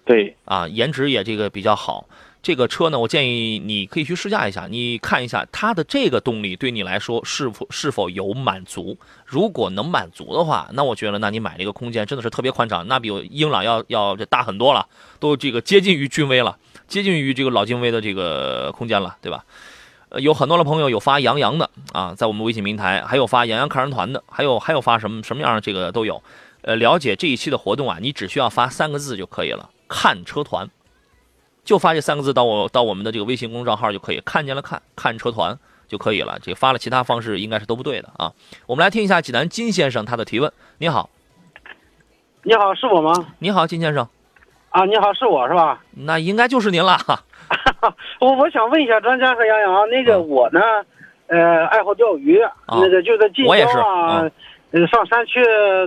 [0.07, 2.07] 对，啊，颜值也这个比较好。
[2.44, 8.98] 这个车呢，我建议你可以去试驾一下，你看一下它的这个动力对你来说是否是否有满足。
[9.24, 14.87] 如果能满足的话，那我觉得那你买这个空间真的是特别宽敞，那比英朗要要这大很多了，
[15.18, 19.42] 都这个接近于君威了，接近于这个老君威的这个空间了，对吧？
[20.18, 26.22] 有很多的朋友有发杨洋的啊，在我们微信平台，还有发杨洋看人团的，还有还有发什么什么样的这个都有。
[26.61, 30.68] 呃，了解这一期的活动啊，你只需要发三个字就可以了，看车团。
[31.64, 36.38] 就发这三个字到我到我们的这个微信公众账号就可以，看见了看看车团就可以了。
[36.42, 38.33] 这发了其他方式应该是都不对的啊。
[38.66, 40.53] 我们来听一下济南金先生他的提问。
[40.79, 41.09] 你好，
[42.42, 43.12] 你好，是我吗？
[43.38, 44.07] 你好金先生，
[44.70, 45.81] 啊，你好，是我是吧？
[45.92, 47.18] 那应该就是您了哈。
[48.20, 50.61] 我 我想问一下专家和杨洋，那个嗯我呢，
[51.29, 54.33] 呃，爱好钓鱼，那个就在近我也是郊啊嗯，
[54.83, 55.40] 呃，上山去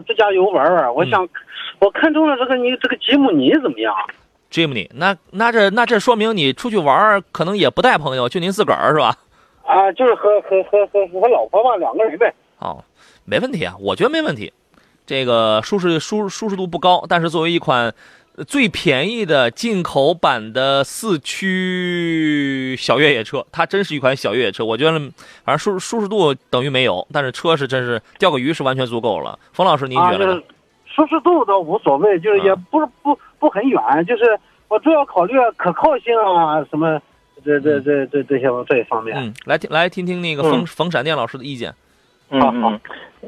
[0.08, 0.94] 自驾游玩玩。
[0.96, 1.28] 我想，
[1.80, 3.94] 我看中了这个你这个吉姆尼怎么样？
[4.52, 9.16] Jimny，那那这那这说明你出去玩可能也不带朋友，就您自个儿是吧？
[9.66, 12.34] 啊，就是和和和和和老婆嘛，两个人呗。
[12.60, 12.84] 哦，
[13.26, 14.54] 没问题啊，我觉得没问题。
[15.06, 17.94] 这个舒适舒舒适度不高，但是作为一款
[18.38, 24.64] 呃最便宜的进口版的四驱小越野车，它真是一款小越野车。
[24.64, 24.92] 我觉得
[25.44, 29.38] 反正舒舒适度等于没有，但是车是真是钓个鱼是完全足够了。
[29.52, 30.46] 冯老师您啊，觉得呢就是？
[30.86, 37.02] 舒适度倒无所谓，就是也啊不是不不很远，就是我主要考虑可靠性啊，什么
[37.44, 39.16] 这这这这这些这一方面。
[39.18, 41.70] 嗯，来听来听听那个冯、冯闪电老师的意见。
[42.30, 42.80] 嗯好好嗯，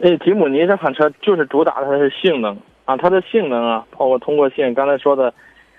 [0.01, 5.33] 那吉姆尼这款车就是主打的是性能啊，它的性能啊，包括通过性，刚才说的，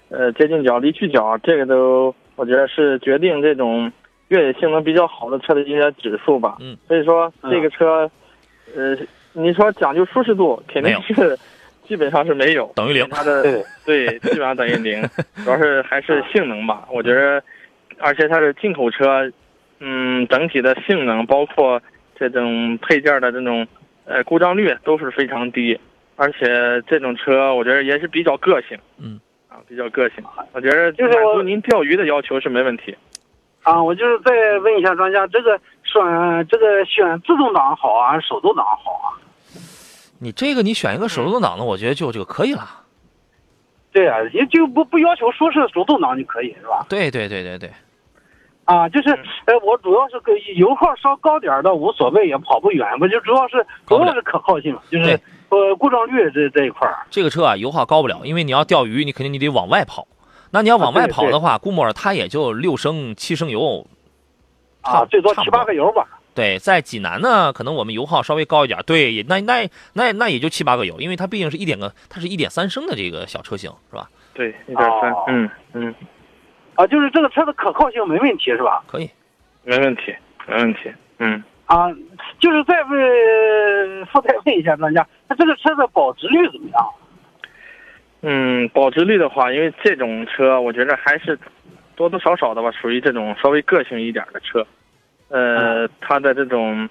[0.08, 3.92] 呃，接近角、离去角，这个都我觉得是决定这种
[4.28, 6.56] 越野性能比较好的车的一些指数吧。
[6.60, 8.10] 嗯，所以说这个车，
[8.74, 8.96] 呃，
[9.34, 11.38] 你说讲究舒适度，肯定是
[11.90, 15.03] 基本上是没有，等于零它的对 对，基本上等于零，
[15.42, 16.87] 主要是还是性能吧。
[16.88, 17.42] 我觉得，
[17.98, 19.29] 而且它是进口车，
[19.81, 21.83] 嗯，整体的性能包括
[22.16, 23.66] 这种配件的这种
[24.05, 25.76] 呃故障率都是非常低，
[26.14, 30.22] 而且这种车我觉得也是比较个性，嗯，啊，比较个性。
[30.53, 32.94] 我觉得就是我满足您钓鱼的要求是没问题。
[33.64, 36.00] 啊，我就是再问一下专家，这个选
[36.48, 39.18] 这个选自动挡好啊，还是手动挡好啊？
[40.22, 42.68] 你这个你选一个手动挡的，我觉得就这个可以了。
[43.90, 46.87] 对啊、也就不不要求说是手动挡就可以是吧？
[46.88, 47.72] 对对对对对，
[48.64, 49.09] 啊，就是
[49.46, 57.04] 呃，我主要是个油耗稍高点儿的无所谓，也跑不远，我就主要是主要是可靠性，就是呃故障率这这一块儿。
[57.11, 60.06] 这个车啊油耗高不了，因为你要钓鱼，你肯定你得往外跑。
[60.52, 63.85] 那你要往外啊对对跑的话，估摸着它也就六升七升油，
[64.85, 66.06] 差啊，最多七八个油吧。
[66.34, 74.08] 对，在济南呢，可能我们油耗稍微高一点，对，也那那那那也就七八个油，因为它毕竟是一点个，它是一点三升的这个小车型，是吧？
[74.32, 75.94] 对，一点三哦，嗯嗯，
[76.76, 78.82] 啊，就是这个车的可靠性没问题是吧？
[78.86, 79.10] 可以。
[79.62, 80.14] 没问题，
[80.46, 80.90] 没问题。
[81.18, 81.90] 嗯，啊，
[82.38, 86.88] 就是再问附带问一下专家，那这个车的保值率怎么样？
[88.22, 91.38] 嗯，保值率的话，因为这种车，我觉得还是
[91.96, 94.66] 多多少少的吧，属于这种稍微个性一点的车。
[95.30, 96.88] 呃，它的这种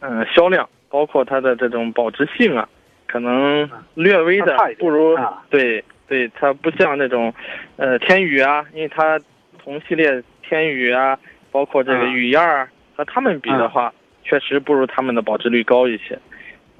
[0.00, 2.68] 嗯、呃销量，包括它的这种保值性啊，
[3.06, 5.42] 可能略微的不如啊。
[5.50, 7.34] 对对，它不像那种
[7.76, 9.18] 呃天宇啊，因为它
[9.62, 11.18] 同系列天宇啊，
[11.50, 12.04] 包括这个啊。
[12.06, 16.18] 雨燕儿和他们比的话，确实不如他们的保值率高一些。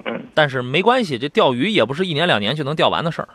[0.04, 3.28] 嗯，但是没关系，这钓鱼也不是一年两年就能钓完的事儿。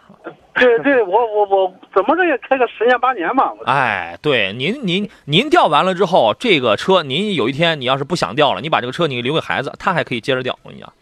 [0.56, 3.52] 对对，我我我怎么着也开个十年八年吧。
[3.52, 10.58] 我哎，对，您您您钓完了之后，这个车您有一天你要是不想钓了，你把这个车你留给孩子，他还可以接着钓。
[10.62, 10.93] 我跟你讲，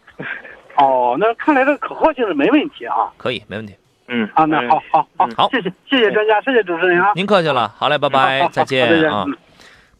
[0.78, 3.12] 哦，那看来这个可靠性是没问题啊。
[3.18, 3.74] 可以，没问题。
[4.08, 7.12] 嗯啊，那好好好好谢谢谢谢专家，谢谢主持人啊。
[7.14, 9.36] 您客气了，好嘞，拜拜， 再见再见啊嗯。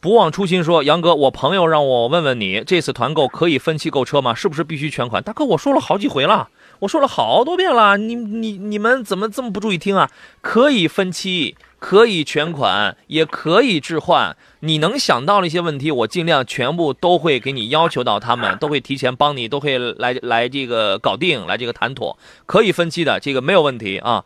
[0.03, 4.35] 不忘初心说，杨哥，我朋友让我问问你，这次团购可以分期购车吗？
[4.35, 5.23] 是不是必须全款？
[5.23, 6.49] 大哥，我说了好几回了，
[6.81, 10.11] 我说了好多遍了，你你你们怎么这么不注意听啊？
[10.41, 14.37] 可以分期，可以全款，也可以置换。
[14.59, 24.25] 你能想到的一些问题，我尽量全部都会给你要求到，他们都会提前帮你，都会来来这个搞定，来这个谈妥，可以分期的，这个没有问题啊。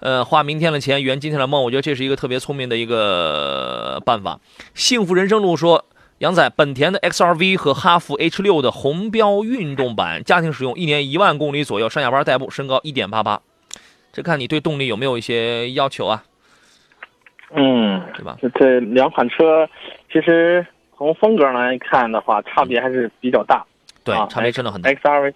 [0.00, 4.40] 呃，花明天的钱圆今天的梦，我觉得这是一个特别聪明的一个办法。
[4.74, 5.84] 幸福人生路说，
[6.18, 13.40] 杨仔，本田的 XRV 和哈弗 H 6的红标运动版，家庭使用，一年一万公里左右，上下班代步，身高一点八八。
[14.12, 16.24] 这看你对动力有没有一些要求啊，
[17.54, 18.36] 嗯，对吧？
[18.40, 19.68] 这这两款车，
[20.12, 23.64] 其实从风格来看的话，差别还是比较大。
[24.02, 24.90] 对，啊差别真的很大。
[24.90, 25.32] XRV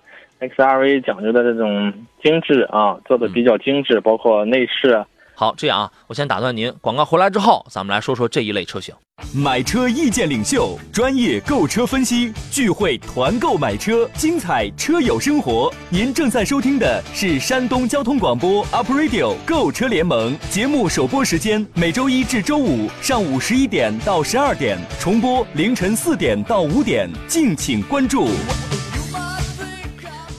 [0.48, 5.04] XRV 讲究的这种精致啊，做的比较精致，包括内饰。
[5.36, 8.94] 好，这样啊，我先打断您，广告回来之后，咱们来说说这一类车型。
[9.34, 15.72] 买车意见领袖，专业购车分析，聚会团购买车，精彩车友生活。
[15.88, 28.28] 您正在收听的是山东交通广播 Up Radio 购车联盟节目首播时间，每周一至周五上午十一点到十二点，重播凌晨四点到五点，敬请关注。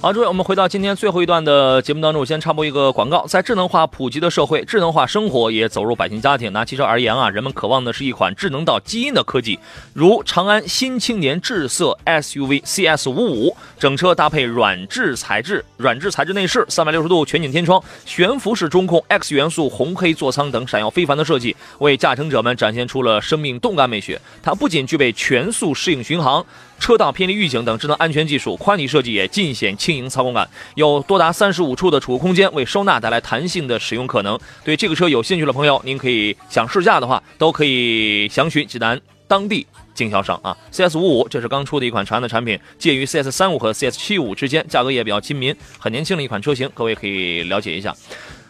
[0.05, 3.25] 好，诸位，我们回到今天最后一段的节目当中，我先插播一个广告。
[3.25, 6.53] 在智能化普及的社会，智能化生活也走入百姓家庭。
[6.53, 9.57] 拿汽车而言啊，人们渴望的是一款智能到基因的科技，
[9.93, 24.21] 如长安新青年智色 SUV CS 五五，整车搭配软质材质、软质材质内饰，三百六十度全景天窗，悬浮式中控，X 元素红黑座舱等闪耀非凡的设计，为驾乘者们展现出了生命动感美学。
[24.43, 26.45] 它不仅具备全速适应巡航。
[26.79, 34.39] 车道偏离预警等智能安全技术，宽体设计也尽显轻盈操控感，有多达三十五处的储物空间，为收纳带来弹性的使用可能。
[34.63, 40.55] 对这个车有兴趣的朋友，您可以想试驾的话，都可以详询济南当地经销商啊。
[40.71, 47.95] CS 五五这是刚出的一款长安的产品，介于 CS 三五和 CS 七五之间，价格也比较亲民，很年轻的一款车型，各位可以了解一下。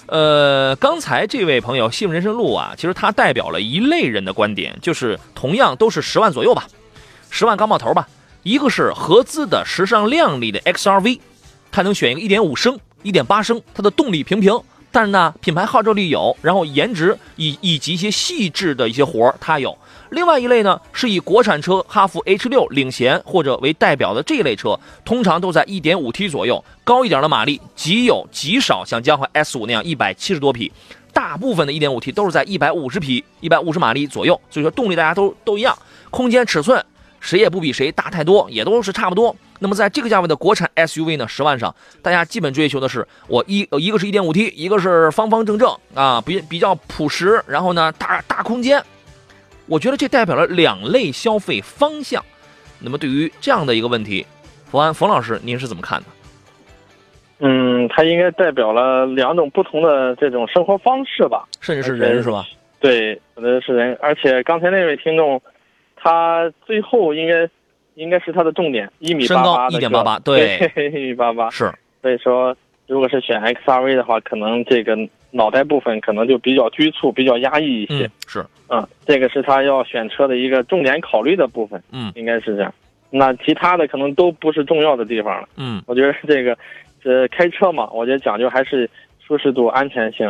[0.08, 6.68] 呃，刚才这位朋友幸福人生路啊，其实他代表了一类人的观点，就是同样都是十万左右吧，
[7.30, 8.08] 十万刚冒头吧。
[8.46, 11.20] 一个是合资的时尚靓丽的 XRV，
[11.72, 19.76] 它能选一个1.5升、1.8升，它的动力平平，但是呢品牌号召力有，然后颜值以以及一些细致的一些活儿它有。
[20.12, 30.72] 另外一类呢是以国产车哈弗 H 6领衔或者为代表的这一类车，通常都在 1.5T 左右，高一点的马力，极有极少像江淮 S 5那样170多匹。
[31.12, 35.76] 大部分的 1.5T 都是在150匹、150马力左右，所以说动力大家都都一样，
[36.12, 36.86] 空间尺寸
[37.26, 39.36] 谁也不比谁大太多，也都是差不多。
[39.58, 48.80] 那么在这个价位的国产 SUV 呢，十万上，大家基本追求的是我一呃一个是 1.5T，一个是方方正正啊，比比较朴实，然后呢大大空间。
[49.66, 52.24] 我觉得这代表了两类消费方向。
[52.80, 54.24] 那么对于这样的一个问题，
[54.70, 56.06] 冯安冯老师您是怎么看的？
[57.40, 61.48] 嗯，它应该代表了两种不同的这种生活方式吧？
[61.60, 62.46] 甚至是人是吧？
[62.80, 65.42] 对，可能是人，而且刚才那位听众，
[66.06, 67.50] 他最后应该
[67.96, 71.50] 应该是他的重点，一米八八的1.88个对 一米八八。
[71.50, 74.96] 是，所以说，如果是选 XRV 的话，可能这个
[75.32, 78.12] 脑袋部分可能就比较拘促、比较压抑一些嗯。
[78.28, 82.72] 是，嗯，这个是他要选车的一个重点考虑的部分，嗯应该是这样。
[83.10, 85.50] 那其他的可能都不是重要的地方了。
[85.58, 86.56] 嗯我觉得这个，
[87.04, 88.88] 呃开车嘛，我觉得讲究还是
[89.26, 90.30] 舒适度、安全性，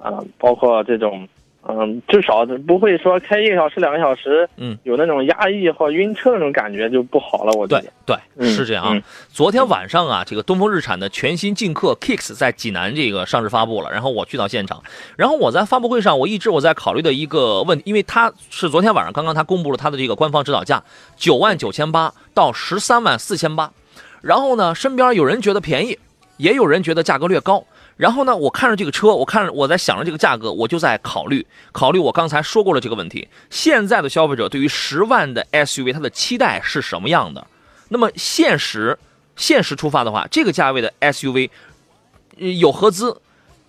[0.00, 1.26] 啊、包括这种，
[1.70, 7.52] 嗯，至少不会说开一个小时、两个小时，嗯，有那种压抑或晕车那种感觉就不好了。
[7.52, 8.90] 我觉对得，对，嗯是这样啊。
[8.94, 14.82] 嗯昨天晚上啊，这个东风日产的全新劲客 Kicks 在济南这个上市发布了，然后我去到现场，
[15.16, 20.82] 然后我在发布会上，我一直我在考虑的一个问题，因为它是昨天晚上刚刚他公布了它的这个官方指导价，
[21.16, 23.70] 九万九千八到十三万四千八，
[24.22, 25.98] 然后呢，身边有人觉得便宜，
[26.38, 27.62] 也有人觉得价格略高。
[27.98, 33.28] 然后呢，我看着这个车，我看着我在想着这个价格，我就在考虑考虑我刚才说过的这个问题。
[33.50, 37.44] 现在的消费者对于十万的 SUV，它的期待是什么样的？
[37.88, 38.96] 那么现实
[39.34, 41.50] 现实出发的话，这个价位的 SUV，
[42.60, 43.20] 有合资，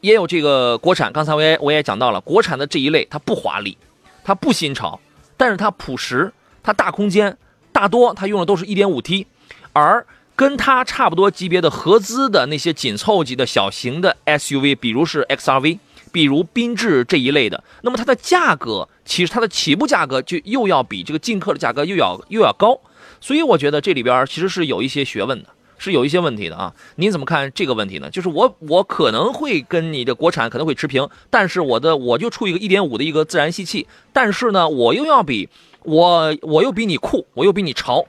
[0.02, 1.12] 也有这个国产。
[1.12, 3.76] 刚才我也我也讲到了，国产的这一类它不华丽，
[4.24, 5.00] 它不新潮，
[5.38, 7.36] 但是它朴实，它大空间，
[7.72, 9.26] 大多它用的都是 1.5T。
[9.74, 10.06] 而
[10.40, 15.80] 跟它差不多级别的合资的那些紧凑级的小型的 SUV，比如是 XRV，
[16.14, 22.80] 比如缤智这一类的，那么它的价格其实它的起步价格就又要比这个进客的价格又要又要高，
[23.20, 25.50] 所以我觉得这里边其实是有一些学问的。
[25.82, 28.10] 是有一些问题的啊，您怎么看这个问题呢？
[28.10, 35.48] 就是我我可能会跟你的国产可能会持平，但是我的我就出一个一点五的一个自然吸气，但是呢，我又要比
[35.84, 38.06] 我我又比你酷，我又比你潮，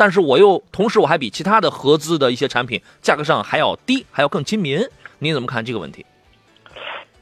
[0.00, 4.80] 但是我又同时我还比其他的合资的一些产品价格上还要低，还要更亲民。
[5.18, 6.06] 您怎么看这个问题？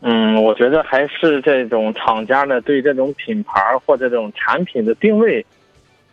[0.01, 5.45] 嗯，我觉得还是这种厂家呢对这种品牌或这种产品的定位，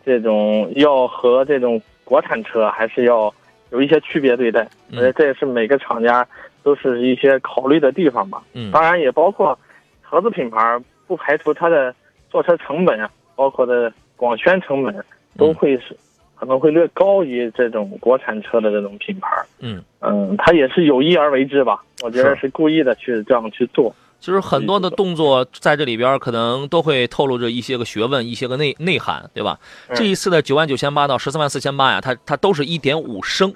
[0.04, 3.32] 这种要和这种国产车还是要
[3.70, 4.68] 有一些区别对待。
[4.90, 6.26] 嗯我觉得这也是每个厂家
[6.64, 8.42] 都是一些考虑的地方吧。
[8.54, 9.56] 嗯当然也包括
[10.02, 11.94] 合资品牌，不排除它的
[12.28, 14.92] 造车成本啊，包括的广宣成本
[15.38, 15.96] 都会是、
[16.38, 19.46] 可能会略高于这种国产车的这种品牌儿。
[19.60, 19.82] 嗯。
[20.00, 21.82] 嗯，他也是有意而为之吧？
[22.02, 23.94] 我觉得是是故意的去这样去做。
[24.18, 29.58] 其实很多的动作在这里边可能都会透露着一些个学问，一些个内内涵，对吧？
[29.88, 33.52] 嗯这一次的九万九千八到十四万四千八呀，它它都是一点五升，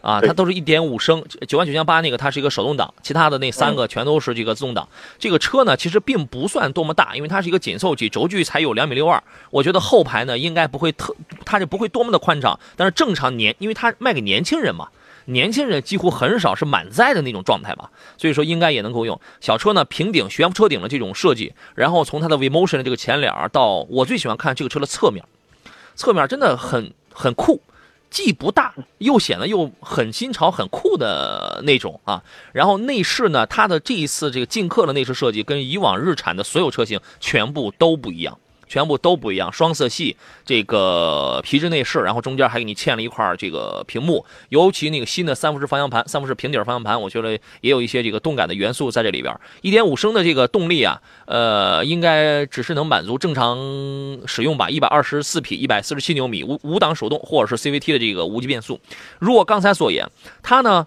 [0.00, 1.24] 啊，它都是一点五升。
[1.48, 4.88] 九万九千八那个它是一个手动挡，其他的那三个全都是这个自动挡。
[5.18, 9.22] 这个车呢，其实并不算多么大，因为它是一个紧凑级，轴距才有两米六二。
[9.50, 14.88] 我觉得后排呢应该不会特，它就不会多么的宽敞，但是正常年，因为它卖给年轻人嘛。
[15.28, 19.20] 年轻人几乎很少是满载的那种状态吧，所以说应该也能够用。
[19.40, 25.24] 小车呢，平顶悬浮车顶的这种设计，然后从它的 VMotion 的这个前脸到我最喜欢看这个车的侧面，
[25.96, 27.60] 侧面真的很很酷，
[28.10, 32.22] 既不大又显得又很新潮、很酷的那种啊。
[32.52, 38.38] 然后内饰呢，它的这一次这个劲客的内饰设计跟以往日产的所有车型全部都不一样。
[38.68, 49.34] 全部都不一样，双色系这个皮质内饰，然后中间还给你嵌了一块这个屏幕，尤其那个新的三辐式方向盘、三辐式平底方向盘，我觉得也有一些这个动感的元素在这里边。
[49.62, 53.56] 一点五升的这个动力啊，呃，应该只是能满足正常
[54.26, 58.80] 使用吧，一百二十四匹，一百四十七牛米，五五档手动或者是 CVT 的这个无级变速。
[59.18, 60.08] 如果刚才所言，
[60.42, 60.86] 它呢，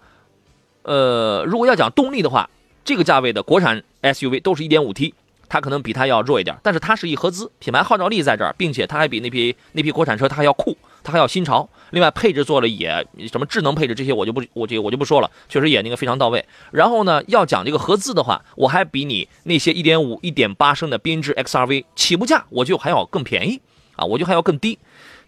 [0.83, 2.49] 呃，如果要讲动力的话，
[2.83, 5.13] 这个价位的国产 SUV 都是一点五 T。
[5.49, 11.67] 它可能比它要弱一点，但是它是一合资，品牌号召力在这儿，并且它还比那批那批国产车它还要酷，它还要新潮。
[11.89, 16.45] 另外配置做了也什么智能配置这些我就不我这我就不说了，确实也那个非常到位。
[16.71, 23.59] 然后呢，要讲这个合资的话，我还比你那些一点五、一点八升的缤智 XRV 起步价我就还要更便宜
[23.95, 24.77] 啊，我就还要更低。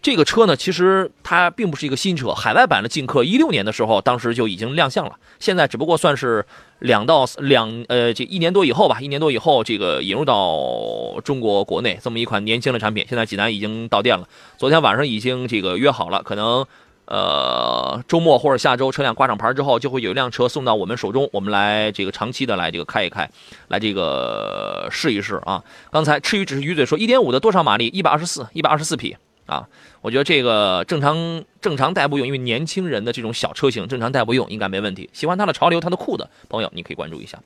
[0.02, 6.44] 这个车呢，其实它并不是一个新车，海外版的劲客一六年的时候，当时就已经亮相了，现在只不过算是
[6.80, 14.28] 两到两呃这一年多以后吧，一年多以后这个引入到中国国内这么一款年轻的产品，现在济南已经到店了，
[14.58, 16.66] 昨天晚上已经这个约好了，可能
[17.04, 23.30] 呃周末或者下周车辆挂上牌之后，就会有一辆车送到我们手中，我们来这个长期的来这个开一开，
[23.68, 25.62] 来这个试一试啊。
[25.92, 27.86] 刚才吃鱼只是鱼嘴说一点五的多少马力？
[27.86, 29.16] 一百二十四，一百二十四匹
[29.52, 29.68] 啊。
[30.00, 35.08] 我觉得这个正常正常代步用，因为年轻人的这种小车型正常代步用应该没问题。
[35.12, 37.38] 喜欢它的潮流、它的酷的朋友，你可以关注一下。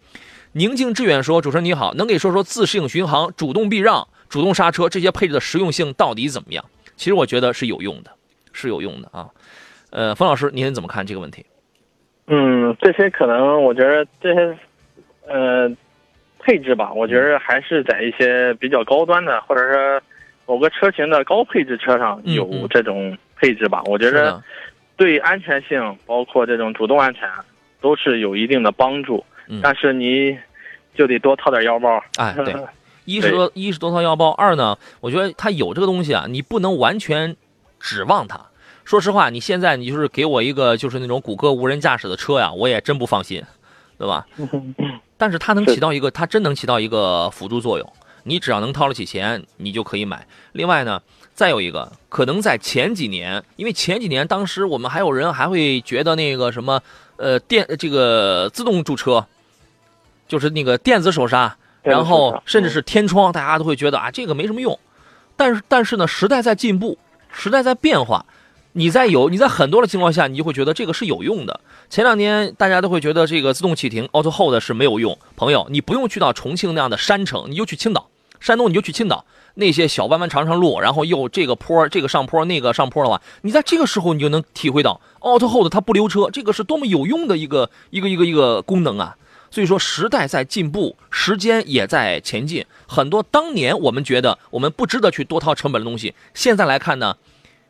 [0.52, 6.64] 宁静致远说：“主持人你好，能给说说自适应巡航、主动避让、主动刹车这些配置的实用性到底怎么样？”
[6.96, 8.10] 其实我觉得是有用的，
[8.54, 9.28] 是有用的啊。
[9.90, 11.44] 呃，冯老师，您怎么看这个问题？
[12.28, 14.58] 嗯，这些可能我觉得这些
[15.28, 15.70] 呃
[16.38, 20.00] 配置吧，我觉得还是在一些比较高端的，或者说
[20.46, 23.82] 某个车型的高配置车上嗯有嗯这种配置吧。
[23.86, 24.42] 我觉得
[24.96, 27.28] 对安全性，包括这种主动安全，
[27.80, 29.24] 都是有一定的帮助。
[29.48, 30.36] 嗯但是你
[30.94, 32.02] 就得多掏点腰包。
[32.16, 32.54] 哎，对，
[33.04, 37.36] 一是多一是多掏腰包，二呢，我觉得它有这个东西啊，你不能完全
[37.78, 38.40] 指望它。
[38.84, 43.42] 说实话，你现在你就是给我一个就是那种谷歌无人驾驶的车呀，我也真不放心，
[43.98, 44.26] 对吧？
[45.18, 47.92] 但是它能起到一个，它真能起到一个辅助作用。
[48.26, 50.26] 你只要能掏得起钱，你就可以买。
[50.52, 51.00] 另外呢，
[51.32, 56.82] 再有一个，可能在前几年，因为前几年当时我们还有人还会觉得那个什么，
[57.18, 59.24] 呃，电这个自动驻车，
[60.26, 64.76] 就是那个电子手刹，然后甚至是天窗，大家都会觉得啊，这个没什么用。
[65.36, 66.98] 但是但是呢，时代在进步，
[67.30, 68.26] 时代在变化，
[68.72, 71.60] 你在有你在很多的情况下，你就会觉得这个是有用的。
[71.88, 78.08] 前两年大家都会觉得这个自动启停 Auto Hold 是没有用，朋友，你不用去到重庆那样的山城，你就去青岛，
[78.46, 79.24] 山东你就去青岛
[79.54, 89.16] 那些小弯弯长长路，然后又这个坡这个上坡那个上坡的话，你在这个时候你就能体会到 Auto Hold 它不溜车，这个是多么有用的一个一个一个一个功能啊！
[89.50, 92.64] 所以说，时代在进步，时间也在前进。
[92.86, 97.16] 很多当年我们觉得我们不值得去多掏成本的东西，现在来看呢，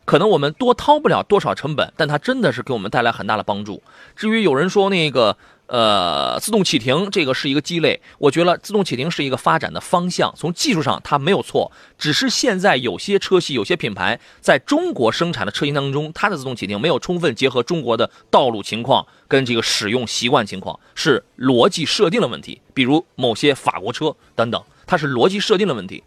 [0.05, 3.81] 可能我们多掏不了多少成本，但它真的是给我们带来很大的帮助。
[4.15, 5.37] 至于有人说那个
[5.67, 22.61] 呃自动启停这个是一个鸡肋，我觉得自动启停是一个发展的方向，从技术上它没有错，只是现在有些车系、有些品牌在中国生产的车型当中，它的自动启停没有充分结合中国的道路情况跟这个使用习惯情况，是逻辑设定的问题。
[22.73, 26.03] 比如某些法国车等等，它是逻辑设定的问题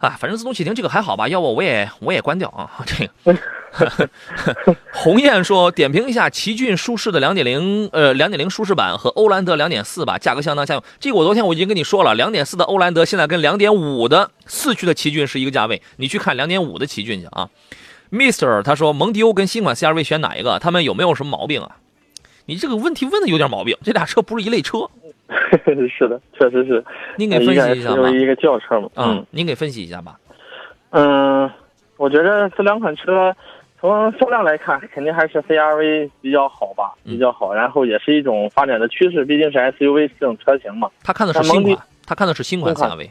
[0.00, 0.08] 啊。
[0.08, 2.68] 啊，反正自动启停这个还好吧，要不我也我也关掉啊。
[2.84, 4.08] 这个，
[4.92, 10.88] 鸿雁说点评一下奇骏舒适的2.0呃2.0舒适版和欧蓝德2.4吧，价格相当相同。
[10.98, 17.48] 这个我昨天我已经跟你说了，2.4的欧蓝德现在跟2.5的四驱的奇骏是一个价位，你去看2.5的奇骏去啊。
[18.10, 20.58] Mister 他说蒙迪欧跟新款 CRV 选哪一个？
[20.58, 21.76] 他们有没有什么毛病啊？
[22.46, 24.88] 你这个问题问的有点毛病，这俩车不是一类车，
[25.96, 26.84] 是的，确实是。
[27.16, 27.94] 您给分析一下吧。
[27.94, 28.88] 一个 SUV 一个轿车嘛。
[28.96, 30.16] 嗯，您给分析一下吧。
[30.90, 31.48] 嗯，
[31.96, 33.34] 我觉得这两款车
[33.80, 37.54] 从销量来看，肯定还是 CRV 比较好吧，嗯比较好。
[37.54, 40.90] 然后也是一种发展的趋势，毕竟是 SUV 这种车型嘛。
[41.02, 43.10] 他看的是新款，他看的是新款 CRV。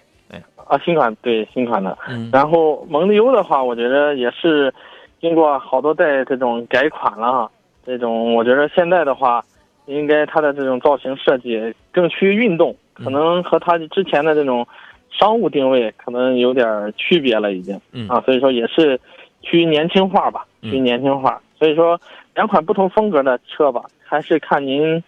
[0.67, 1.97] 啊，新款对新款的。
[2.09, 4.72] 嗯然后蒙迪欧的话，我觉得也是
[5.20, 7.51] 经过好多代这种改款了哈。
[7.86, 9.43] 这种我觉得现在的话，
[9.89, 14.67] 应该它的这种造型设计更趋于运动，可能和它之前的这种
[15.11, 17.79] 商务定位可能有点区别了，已经。
[17.91, 18.99] 嗯啊，所以说也是
[19.41, 21.41] 趋于年轻化吧，嗯趋于年轻化。
[21.57, 21.99] 所以说
[22.35, 25.03] 两款不同风格的车吧，还是看您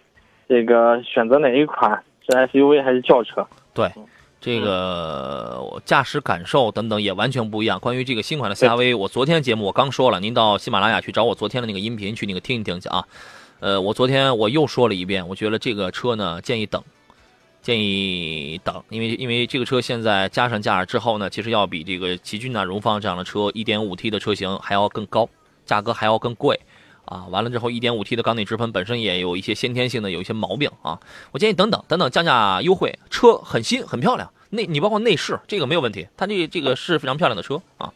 [0.48, 3.46] 这个选择哪一款，是 SUV 还是轿车。
[3.72, 3.88] 对，
[4.40, 7.78] 这个我驾驶感受等等也完全不一样。
[7.78, 13.04] 关于这个新款的 CRV，我昨天节目我刚说了，您到喜马拉雅去找我昨天的那个音频去那个听一听去啊。
[13.62, 16.82] 呃，我昨天我又说了一遍，我觉得这个车呢建议等，
[17.62, 25.28] 建议等，因为因为这个车现在加上价之后呢，其实要比这个奇骏啊、荣放这样的车 1.5T 的车型还要更高，
[25.64, 26.58] 价格还要更贵。
[27.04, 30.98] 啊，完了之后，1.5T 的缸内直喷本身也有一些先天性的有一些毛病啊。
[31.30, 37.92] 我建议等等等等降价优惠，车很新很漂亮，内你包括内饰这个没有问题，它这这个是非常漂亮的车啊。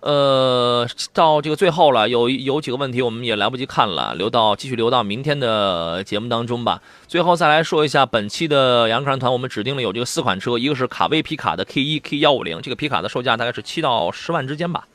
[0.00, 6.80] 呃，到这个最后了，有有几个问题我们也来不及看了，留到继续留到明天的节目当中吧。
[7.06, 14.86] 最后再来说一下本期的杨看团，我们指定了有这个四款车，一个是卡威皮卡的 K 一 K 幺五零，这个皮卡的售价大概是七到十万之间吧。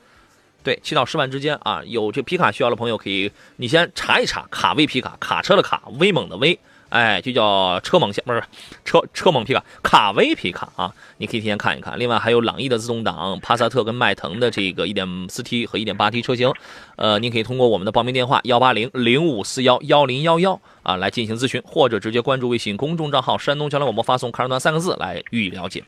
[0.64, 6.58] 对，七到十万之间啊，有这皮卡需要的朋友可以，你先查一查卡威皮卡，卡车的卡，威猛的威，
[6.90, 8.44] 哎，就叫车猛线，不是
[8.86, 11.98] 车车猛皮卡，卡威皮卡啊，你可以提前看一看。
[12.00, 16.54] 另外还有朗逸的自动挡，帕萨特跟迈腾的这个 1.4T 和 1.8T 车型，
[16.96, 25.84] 呃，您可以通过我们的报名电话幺八零零五四幺幺零幺幺啊来进行咨询，或者直接关注微信公众账号山东交通广播，发送“看人团”三个字来予以了解。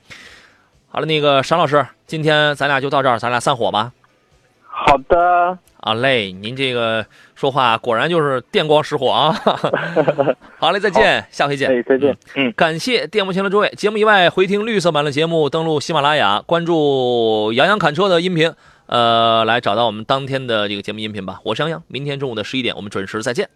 [0.89, 3.91] 好了，那个沈老师，今天咱俩就到这儿，咱俩散伙吧。
[4.80, 7.04] 好的，好嘞，您这个
[7.34, 9.34] 说话果然就是电光石火啊！
[10.60, 11.68] 好嘞，再见，下回见。
[11.68, 12.16] 哎，再见。
[12.36, 12.54] 嗯。
[12.56, 18.54] 感谢电幕前的诸位，节目以外回听绿色版的节目，登录喜马拉雅，关注杨洋侃车的音频，
[18.86, 21.40] 呃，来找到我们当天的这个节目音频吧。
[21.44, 23.50] 我是杨洋，明天中午的十一点，我们准时再见。